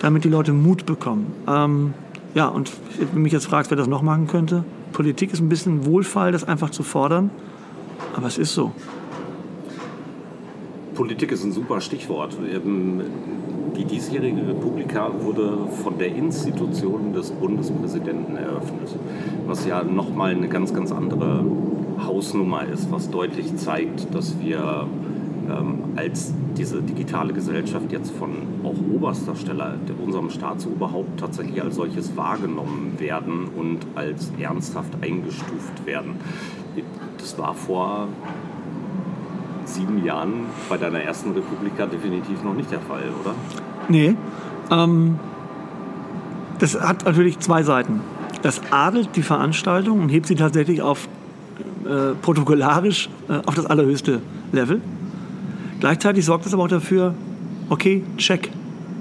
damit 0.00 0.24
die 0.24 0.28
Leute 0.28 0.52
Mut 0.52 0.86
bekommen. 0.86 1.26
Ähm, 1.46 1.94
ja, 2.34 2.48
und 2.48 2.72
wenn 2.98 3.08
du 3.12 3.20
mich 3.20 3.32
jetzt 3.32 3.46
fragst, 3.46 3.70
wer 3.70 3.76
das 3.76 3.86
noch 3.86 4.02
machen 4.02 4.26
könnte, 4.26 4.64
Politik 4.92 5.32
ist 5.32 5.40
ein 5.40 5.48
bisschen 5.48 5.84
Wohlfall, 5.84 6.32
das 6.32 6.44
einfach 6.44 6.70
zu 6.70 6.82
fordern, 6.82 7.30
aber 8.16 8.26
es 8.26 8.38
ist 8.38 8.54
so. 8.54 8.72
Politik 10.94 11.32
ist 11.32 11.44
ein 11.44 11.52
super 11.52 11.80
Stichwort. 11.80 12.36
Die 13.76 13.84
diesjährige 13.84 14.46
Republika 14.48 15.10
wurde 15.20 15.66
von 15.82 15.98
der 15.98 16.14
Institution 16.14 17.12
des 17.14 17.30
Bundespräsidenten 17.30 18.36
eröffnet, 18.36 18.94
was 19.46 19.66
ja 19.66 19.82
nochmal 19.82 20.32
eine 20.32 20.48
ganz, 20.48 20.74
ganz 20.74 20.92
andere 20.92 21.44
Hausnummer 22.06 22.64
ist, 22.66 22.92
was 22.92 23.10
deutlich 23.10 23.56
zeigt, 23.56 24.14
dass 24.14 24.38
wir 24.40 24.86
ähm, 25.50 25.78
als 25.96 26.34
diese 26.56 26.82
digitale 26.82 27.32
Gesellschaft 27.32 27.90
jetzt 27.90 28.10
von 28.12 28.30
auch 28.62 28.74
oberster 28.94 29.34
Stelle 29.34 29.78
unserem 30.04 30.30
Staatsoberhaupt 30.30 31.18
tatsächlich 31.18 31.62
als 31.62 31.76
solches 31.76 32.16
wahrgenommen 32.16 32.94
werden 32.98 33.48
und 33.56 33.78
als 33.94 34.30
ernsthaft 34.38 34.92
eingestuft 35.00 35.86
werden. 35.86 36.16
Das 37.18 37.38
war 37.38 37.54
vor 37.54 38.08
sieben 39.72 40.04
Jahren 40.04 40.46
bei 40.68 40.76
deiner 40.76 41.00
ersten 41.00 41.32
Republika 41.32 41.86
definitiv 41.86 42.42
noch 42.42 42.54
nicht 42.54 42.70
der 42.70 42.80
Fall, 42.80 43.04
oder? 43.20 43.34
Nee. 43.88 44.14
Ähm, 44.70 45.18
das 46.58 46.80
hat 46.80 47.04
natürlich 47.04 47.38
zwei 47.40 47.62
Seiten. 47.62 48.00
Das 48.42 48.60
adelt 48.70 49.16
die 49.16 49.22
Veranstaltung 49.22 50.00
und 50.00 50.08
hebt 50.08 50.26
sie 50.26 50.34
tatsächlich 50.34 50.82
auf 50.82 51.08
äh, 51.84 52.14
protokollarisch 52.20 53.08
äh, 53.28 53.34
auf 53.46 53.54
das 53.54 53.66
allerhöchste 53.66 54.20
Level. 54.52 54.80
Gleichzeitig 55.80 56.24
sorgt 56.24 56.46
es 56.46 56.54
aber 56.54 56.64
auch 56.64 56.68
dafür, 56.68 57.14
okay, 57.68 58.04
check, 58.16 58.50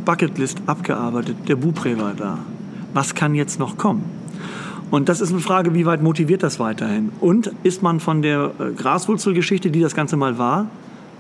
Bucketlist 0.06 0.62
abgearbeitet, 0.66 1.38
der 1.48 1.58
Bupré 1.58 2.00
war 2.00 2.14
da. 2.16 2.40
Was 2.94 3.14
kann 3.14 3.36
jetzt 3.36 3.60
noch 3.60 3.78
kommen? 3.78 4.21
Und 4.92 5.08
das 5.08 5.22
ist 5.22 5.32
eine 5.32 5.40
Frage, 5.40 5.74
wie 5.74 5.86
weit 5.86 6.04
motiviert 6.04 6.44
das 6.44 6.60
weiterhin? 6.60 7.12
Und 7.22 7.52
ist 7.64 7.82
man 7.82 8.00
von 8.00 8.22
der 8.22 8.52
äh, 8.60 8.72
Graswurzelgeschichte, 8.74 9.72
die 9.72 9.80
das 9.80 9.96
Ganze 9.96 10.18
mal 10.18 10.38
war, 10.38 10.68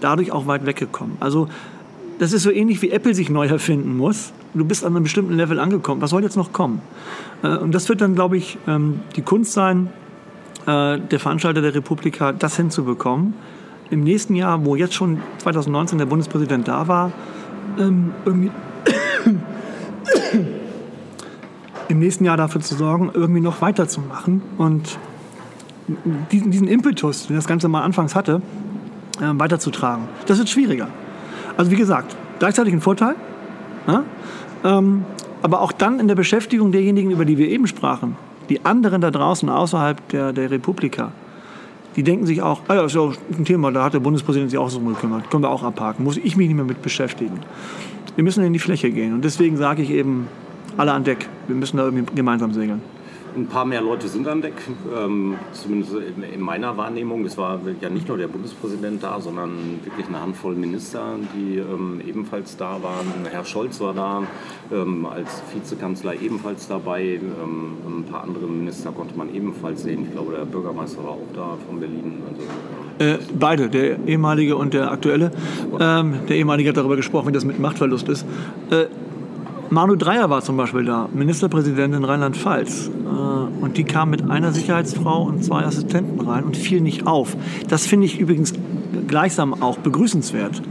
dadurch 0.01 0.31
auch 0.31 0.45
weit 0.45 0.65
weggekommen? 0.65 1.15
Also 1.21 1.47
das 2.19 2.33
ist 2.33 2.43
so 2.43 2.51
ähnlich 2.51 2.81
wie 2.81 2.91
Apple 2.91 3.15
sich 3.15 3.29
neu 3.29 3.47
erfinden 3.47 3.97
muss. 3.97 4.33
Du 4.53 4.65
bist 4.65 4.85
an 4.85 4.93
einem 4.93 5.03
bestimmten 5.03 5.33
Level 5.33 5.57
angekommen. 5.57 6.01
Was 6.01 6.11
soll 6.11 6.21
jetzt 6.21 6.35
noch 6.35 6.51
kommen? 6.51 6.81
Äh, 7.43 7.57
und 7.57 7.73
das 7.73 7.87
wird 7.87 8.01
dann, 8.01 8.13
glaube 8.13 8.35
ich, 8.37 8.57
ähm, 8.67 8.99
die 9.15 9.21
Kunst 9.21 9.53
sein, 9.53 9.87
äh, 10.67 10.99
der 10.99 11.19
Veranstalter 11.19 11.61
der 11.61 11.73
Republika, 11.73 12.33
das 12.33 12.57
hinzubekommen. 12.57 13.33
Im 13.89 14.01
nächsten 14.03 14.35
Jahr, 14.35 14.65
wo 14.65 14.75
jetzt 14.75 14.93
schon 14.93 15.19
2019 15.39 15.97
der 15.97 16.05
Bundespräsident 16.05 16.67
da 16.67 16.87
war, 16.87 17.11
ähm, 17.79 18.11
irgendwie 18.25 18.51
im 21.91 21.99
nächsten 21.99 22.25
Jahr 22.25 22.37
dafür 22.37 22.61
zu 22.61 22.75
sorgen, 22.75 23.11
irgendwie 23.13 23.41
noch 23.41 23.61
weiterzumachen 23.61 24.41
und 24.57 24.97
diesen, 26.31 26.51
diesen 26.51 26.67
Impetus, 26.67 27.27
den 27.27 27.35
das 27.35 27.47
Ganze 27.47 27.67
mal 27.67 27.81
anfangs 27.81 28.15
hatte, 28.15 28.41
äh, 29.19 29.25
weiterzutragen. 29.33 30.07
Das 30.25 30.37
wird 30.37 30.49
schwieriger. 30.49 30.87
Also 31.57 31.71
wie 31.71 31.75
gesagt, 31.75 32.15
gleichzeitig 32.39 32.73
ein 32.73 32.81
Vorteil, 32.81 33.15
ja? 33.87 34.03
ähm, 34.63 35.05
aber 35.41 35.61
auch 35.61 35.71
dann 35.71 35.99
in 35.99 36.07
der 36.07 36.15
Beschäftigung 36.15 36.71
derjenigen, 36.71 37.11
über 37.11 37.25
die 37.25 37.37
wir 37.37 37.49
eben 37.49 37.67
sprachen, 37.67 38.15
die 38.49 38.63
anderen 38.65 39.01
da 39.01 39.11
draußen 39.11 39.49
außerhalb 39.49 40.07
der, 40.09 40.33
der 40.33 40.51
Republika, 40.51 41.11
die 41.95 42.03
denken 42.03 42.25
sich 42.25 42.41
auch, 42.41 42.61
ah 42.67 42.75
ja, 42.75 42.85
ist 42.85 42.95
ja 42.95 43.11
ein 43.37 43.43
Thema, 43.43 43.71
da 43.71 43.83
hat 43.83 43.93
der 43.93 43.99
Bundespräsident 43.99 44.49
sich 44.49 44.59
auch 44.59 44.69
so 44.69 44.79
gekümmert, 44.79 45.29
können 45.29 45.43
wir 45.43 45.49
auch 45.49 45.63
abhaken, 45.63 46.05
muss 46.05 46.17
ich 46.17 46.37
mich 46.37 46.47
nicht 46.47 46.55
mehr 46.55 46.65
mit 46.65 46.81
beschäftigen. 46.81 47.39
Wir 48.15 48.23
müssen 48.23 48.43
in 48.43 48.53
die 48.53 48.59
Fläche 48.59 48.91
gehen 48.91 49.13
und 49.13 49.25
deswegen 49.25 49.57
sage 49.57 49.81
ich 49.81 49.89
eben, 49.89 50.27
alle 50.77 50.93
an 50.93 51.03
Deck. 51.03 51.27
Wir 51.47 51.55
müssen 51.55 51.77
da 51.77 51.85
irgendwie 51.85 52.15
gemeinsam 52.15 52.53
segeln. 52.53 52.81
Ein 53.33 53.47
paar 53.47 53.63
mehr 53.63 53.81
Leute 53.81 54.09
sind 54.09 54.27
an 54.27 54.41
Deck, 54.41 54.55
ähm, 54.93 55.35
zumindest 55.53 55.93
in, 55.93 56.41
meiner 56.41 56.75
Wahrnehmung. 56.75 57.23
Es 57.23 57.37
war 57.37 57.61
ja 57.79 57.89
nicht 57.89 58.09
nur 58.09 58.17
der 58.17 58.27
Bundespräsident 58.27 59.01
da, 59.01 59.21
sondern 59.21 59.79
wirklich 59.85 60.05
eine 60.07 60.21
Handvoll 60.21 60.53
Minister, 60.53 61.15
die 61.33 61.57
ähm, 61.59 62.01
ebenfalls 62.05 62.57
da 62.57 62.83
waren. 62.83 63.07
Herr 63.29 63.45
Scholz 63.45 63.79
war 63.79 63.93
da, 63.93 64.23
ähm, 64.69 65.05
als 65.05 65.41
Vizekanzler 65.53 66.19
ebenfalls 66.21 66.67
dabei. 66.67 67.21
Ähm, 67.21 67.77
ein 67.87 68.03
paar 68.03 68.23
andere 68.23 68.47
Minister 68.47 68.91
konnte 68.91 69.17
man 69.17 69.33
ebenfalls 69.33 69.83
sehen. 69.83 70.07
Ich 70.07 70.11
glaube, 70.11 70.33
der 70.33 70.43
Bürgermeister 70.43 71.01
war 71.01 71.11
auch 71.11 71.31
da 71.33 71.57
von 71.65 71.79
Berlin. 71.79 72.21
Also, 72.27 73.13
äh, 73.13 73.17
beide, 73.39 73.69
der 73.69 74.05
ehemalige 74.07 74.57
und 74.57 74.73
der 74.73 74.91
aktuelle. 74.91 75.31
Ähm, 75.79 76.15
der 76.27 76.35
ehemalige 76.35 76.69
hat 76.69 76.77
darüber 76.77 76.97
gesprochen, 76.97 77.29
wie 77.29 77.31
das 77.31 77.45
mit 77.45 77.59
Machtverlust 77.59 78.09
ist. 78.09 78.25
Äh, 78.71 78.87
Manu 79.71 79.95
Dreyer 79.95 80.29
war 80.29 80.41
zum 80.41 80.57
Beispiel 80.57 80.83
da, 80.83 81.07
Ministerpräsident 81.13 81.95
in 81.95 82.03
Rheinland-Pfalz. 82.03 82.89
Äh, 82.89 83.63
und 83.63 83.77
die 83.77 83.85
kam 83.85 84.09
mit 84.09 84.29
einer 84.29 84.51
Sicherheitsfrau 84.51 85.23
und 85.23 85.45
zwei 85.45 85.63
Assistenten 85.63 86.19
rein 86.19 86.43
und 86.43 86.57
fiel 86.57 86.81
nicht 86.81 87.07
auf. 87.07 87.37
Das 87.69 87.87
finde 87.87 88.05
ich 88.05 88.19
übrigens 88.19 88.53
gleichsam 89.07 89.63
auch 89.63 89.77
begrüßenswert. 89.77 90.61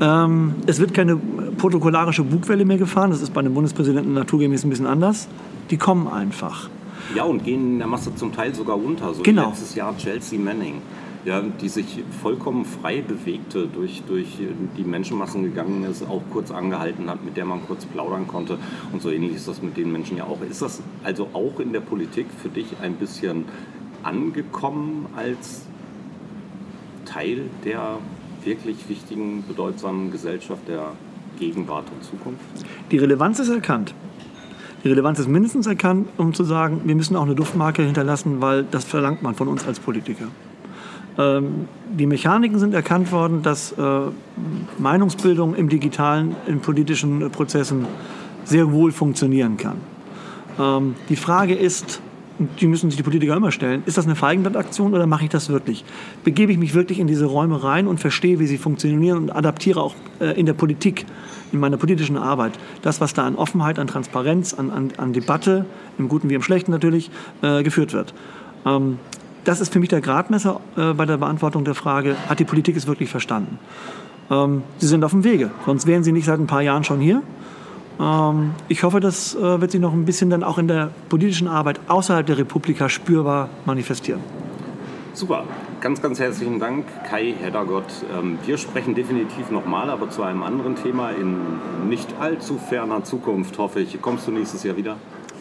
Ähm, 0.00 0.54
es 0.66 0.80
wird 0.80 0.94
keine 0.94 1.16
protokollarische 1.58 2.24
Bugwelle 2.24 2.64
mehr 2.64 2.78
gefahren. 2.78 3.10
Das 3.10 3.20
ist 3.20 3.34
bei 3.34 3.40
einem 3.40 3.52
Bundespräsidenten 3.52 4.14
naturgemäß 4.14 4.64
ein 4.64 4.70
bisschen 4.70 4.86
anders. 4.86 5.28
Die 5.70 5.76
kommen 5.76 6.08
einfach. 6.08 6.70
Ja, 7.14 7.24
und 7.24 7.44
gehen 7.44 7.74
in 7.74 7.78
der 7.78 7.86
Masse 7.86 8.14
zum 8.14 8.32
Teil 8.32 8.54
sogar 8.54 8.82
unter. 8.82 9.12
So 9.12 9.22
genau. 9.24 9.50
letztes 9.50 9.74
Jahr 9.74 9.94
Chelsea 9.98 10.38
Manning 10.38 10.80
ja, 11.26 11.42
die 11.42 11.68
sich 11.68 12.04
vollkommen 12.22 12.64
frei 12.64 13.02
bewegte, 13.02 13.66
durch, 13.66 14.04
durch 14.06 14.38
die 14.78 14.84
Menschenmassen 14.84 15.42
gegangen 15.42 15.84
ist, 15.84 16.04
auch 16.04 16.22
kurz 16.30 16.52
angehalten 16.52 17.10
hat, 17.10 17.24
mit 17.24 17.36
der 17.36 17.44
man 17.44 17.66
kurz 17.66 17.84
plaudern 17.84 18.28
konnte. 18.28 18.58
Und 18.92 19.02
so 19.02 19.10
ähnlich 19.10 19.34
ist 19.34 19.48
das 19.48 19.60
mit 19.60 19.76
den 19.76 19.90
Menschen 19.90 20.16
ja 20.16 20.24
auch. 20.24 20.40
Ist 20.48 20.62
das 20.62 20.82
also 21.02 21.28
auch 21.32 21.58
in 21.58 21.72
der 21.72 21.80
Politik 21.80 22.26
für 22.40 22.48
dich 22.48 22.66
ein 22.80 22.94
bisschen 22.94 23.44
angekommen 24.04 25.06
als 25.16 25.62
Teil 27.04 27.46
der 27.64 27.98
wirklich 28.44 28.88
wichtigen, 28.88 29.42
bedeutsamen 29.48 30.12
Gesellschaft 30.12 30.68
der 30.68 30.92
Gegenwart 31.40 31.86
und 31.92 32.04
Zukunft? 32.04 32.40
Die 32.92 32.98
Relevanz 32.98 33.40
ist 33.40 33.48
erkannt. 33.48 33.94
Die 34.84 34.88
Relevanz 34.90 35.18
ist 35.18 35.28
mindestens 35.28 35.66
erkannt, 35.66 36.06
um 36.18 36.34
zu 36.34 36.44
sagen, 36.44 36.82
wir 36.84 36.94
müssen 36.94 37.16
auch 37.16 37.24
eine 37.24 37.34
Duftmarke 37.34 37.82
hinterlassen, 37.82 38.40
weil 38.40 38.62
das 38.62 38.84
verlangt 38.84 39.22
man 39.22 39.34
von 39.34 39.48
uns 39.48 39.66
als 39.66 39.80
Politiker. 39.80 40.28
Ähm, 41.18 41.68
die 41.90 42.06
Mechaniken 42.06 42.58
sind 42.58 42.74
erkannt 42.74 43.10
worden, 43.12 43.42
dass 43.42 43.72
äh, 43.72 44.00
Meinungsbildung 44.78 45.54
im 45.54 45.68
digitalen, 45.68 46.36
in 46.46 46.60
politischen 46.60 47.30
Prozessen 47.30 47.86
sehr 48.44 48.70
wohl 48.72 48.92
funktionieren 48.92 49.56
kann. 49.56 49.76
Ähm, 50.58 50.94
die 51.08 51.16
Frage 51.16 51.54
ist, 51.54 52.00
die 52.60 52.66
müssen 52.66 52.90
sich 52.90 52.96
die 52.96 53.02
Politiker 53.02 53.34
immer 53.34 53.50
stellen, 53.50 53.82
ist 53.86 53.96
das 53.96 54.04
eine 54.04 54.14
Feigenblattaktion 54.14 54.92
oder 54.92 55.06
mache 55.06 55.24
ich 55.24 55.30
das 55.30 55.48
wirklich? 55.48 55.84
Begebe 56.22 56.52
ich 56.52 56.58
mich 56.58 56.74
wirklich 56.74 56.98
in 56.98 57.06
diese 57.06 57.24
Räume 57.24 57.62
rein 57.62 57.86
und 57.86 57.98
verstehe, 57.98 58.38
wie 58.38 58.46
sie 58.46 58.58
funktionieren 58.58 59.18
und 59.18 59.30
adaptiere 59.30 59.80
auch 59.80 59.94
äh, 60.20 60.38
in 60.38 60.44
der 60.44 60.52
Politik, 60.52 61.06
in 61.52 61.60
meiner 61.60 61.78
politischen 61.78 62.18
Arbeit, 62.18 62.52
das, 62.82 63.00
was 63.00 63.14
da 63.14 63.24
an 63.26 63.36
Offenheit, 63.36 63.78
an 63.78 63.86
Transparenz, 63.86 64.52
an, 64.52 64.70
an, 64.70 64.92
an 64.98 65.12
Debatte, 65.12 65.64
im 65.98 66.08
Guten 66.08 66.28
wie 66.28 66.34
im 66.34 66.42
Schlechten 66.42 66.72
natürlich, 66.72 67.10
äh, 67.42 67.62
geführt 67.62 67.94
wird. 67.94 68.12
Ähm, 68.66 68.98
das 69.46 69.60
ist 69.60 69.72
für 69.72 69.80
mich 69.80 69.88
der 69.88 70.00
Gradmesser 70.00 70.60
äh, 70.76 70.92
bei 70.92 71.06
der 71.06 71.16
Beantwortung 71.16 71.64
der 71.64 71.74
Frage, 71.74 72.16
hat 72.28 72.40
die 72.40 72.44
Politik 72.44 72.76
es 72.76 72.86
wirklich 72.86 73.08
verstanden? 73.08 73.58
Ähm, 74.30 74.62
sie 74.78 74.88
sind 74.88 75.04
auf 75.04 75.12
dem 75.12 75.24
Wege, 75.24 75.52
sonst 75.64 75.86
wären 75.86 76.02
sie 76.02 76.12
nicht 76.12 76.26
seit 76.26 76.40
ein 76.40 76.48
paar 76.48 76.62
Jahren 76.62 76.84
schon 76.84 77.00
hier. 77.00 77.22
Ähm, 78.00 78.50
ich 78.68 78.82
hoffe, 78.82 78.98
das 78.98 79.36
äh, 79.36 79.60
wird 79.60 79.70
sich 79.70 79.80
noch 79.80 79.92
ein 79.92 80.04
bisschen 80.04 80.30
dann 80.30 80.42
auch 80.42 80.58
in 80.58 80.66
der 80.66 80.90
politischen 81.08 81.46
Arbeit 81.46 81.80
außerhalb 81.86 82.26
der 82.26 82.38
Republika 82.38 82.88
spürbar 82.88 83.48
manifestieren. 83.64 84.20
Super, 85.14 85.44
ganz, 85.80 86.02
ganz 86.02 86.18
herzlichen 86.18 86.58
Dank, 86.58 86.84
Kai 87.08 87.32
Heddergott. 87.40 87.84
Ähm, 88.18 88.38
wir 88.44 88.58
sprechen 88.58 88.96
definitiv 88.96 89.50
nochmal, 89.50 89.90
aber 89.90 90.10
zu 90.10 90.22
einem 90.24 90.42
anderen 90.42 90.74
Thema 90.74 91.10
in 91.10 91.36
nicht 91.88 92.08
allzu 92.20 92.58
ferner 92.58 93.04
Zukunft, 93.04 93.56
hoffe 93.58 93.80
ich. 93.80 94.02
Kommst 94.02 94.26
du 94.26 94.32
nächstes 94.32 94.64
Jahr 94.64 94.76
wieder? 94.76 94.96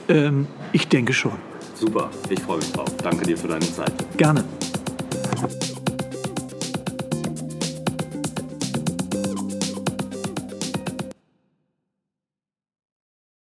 Ähm, 0.08 0.48
ich 0.72 0.88
denke 0.88 1.12
schon. 1.12 1.34
Super, 1.76 2.10
ich 2.30 2.42
freue 2.42 2.58
mich 2.58 2.72
drauf. 2.72 2.90
Danke 3.04 3.26
dir 3.26 3.38
für 3.38 3.48
deine 3.48 3.72
Zeit. 3.72 3.94
Gerne. 4.18 4.44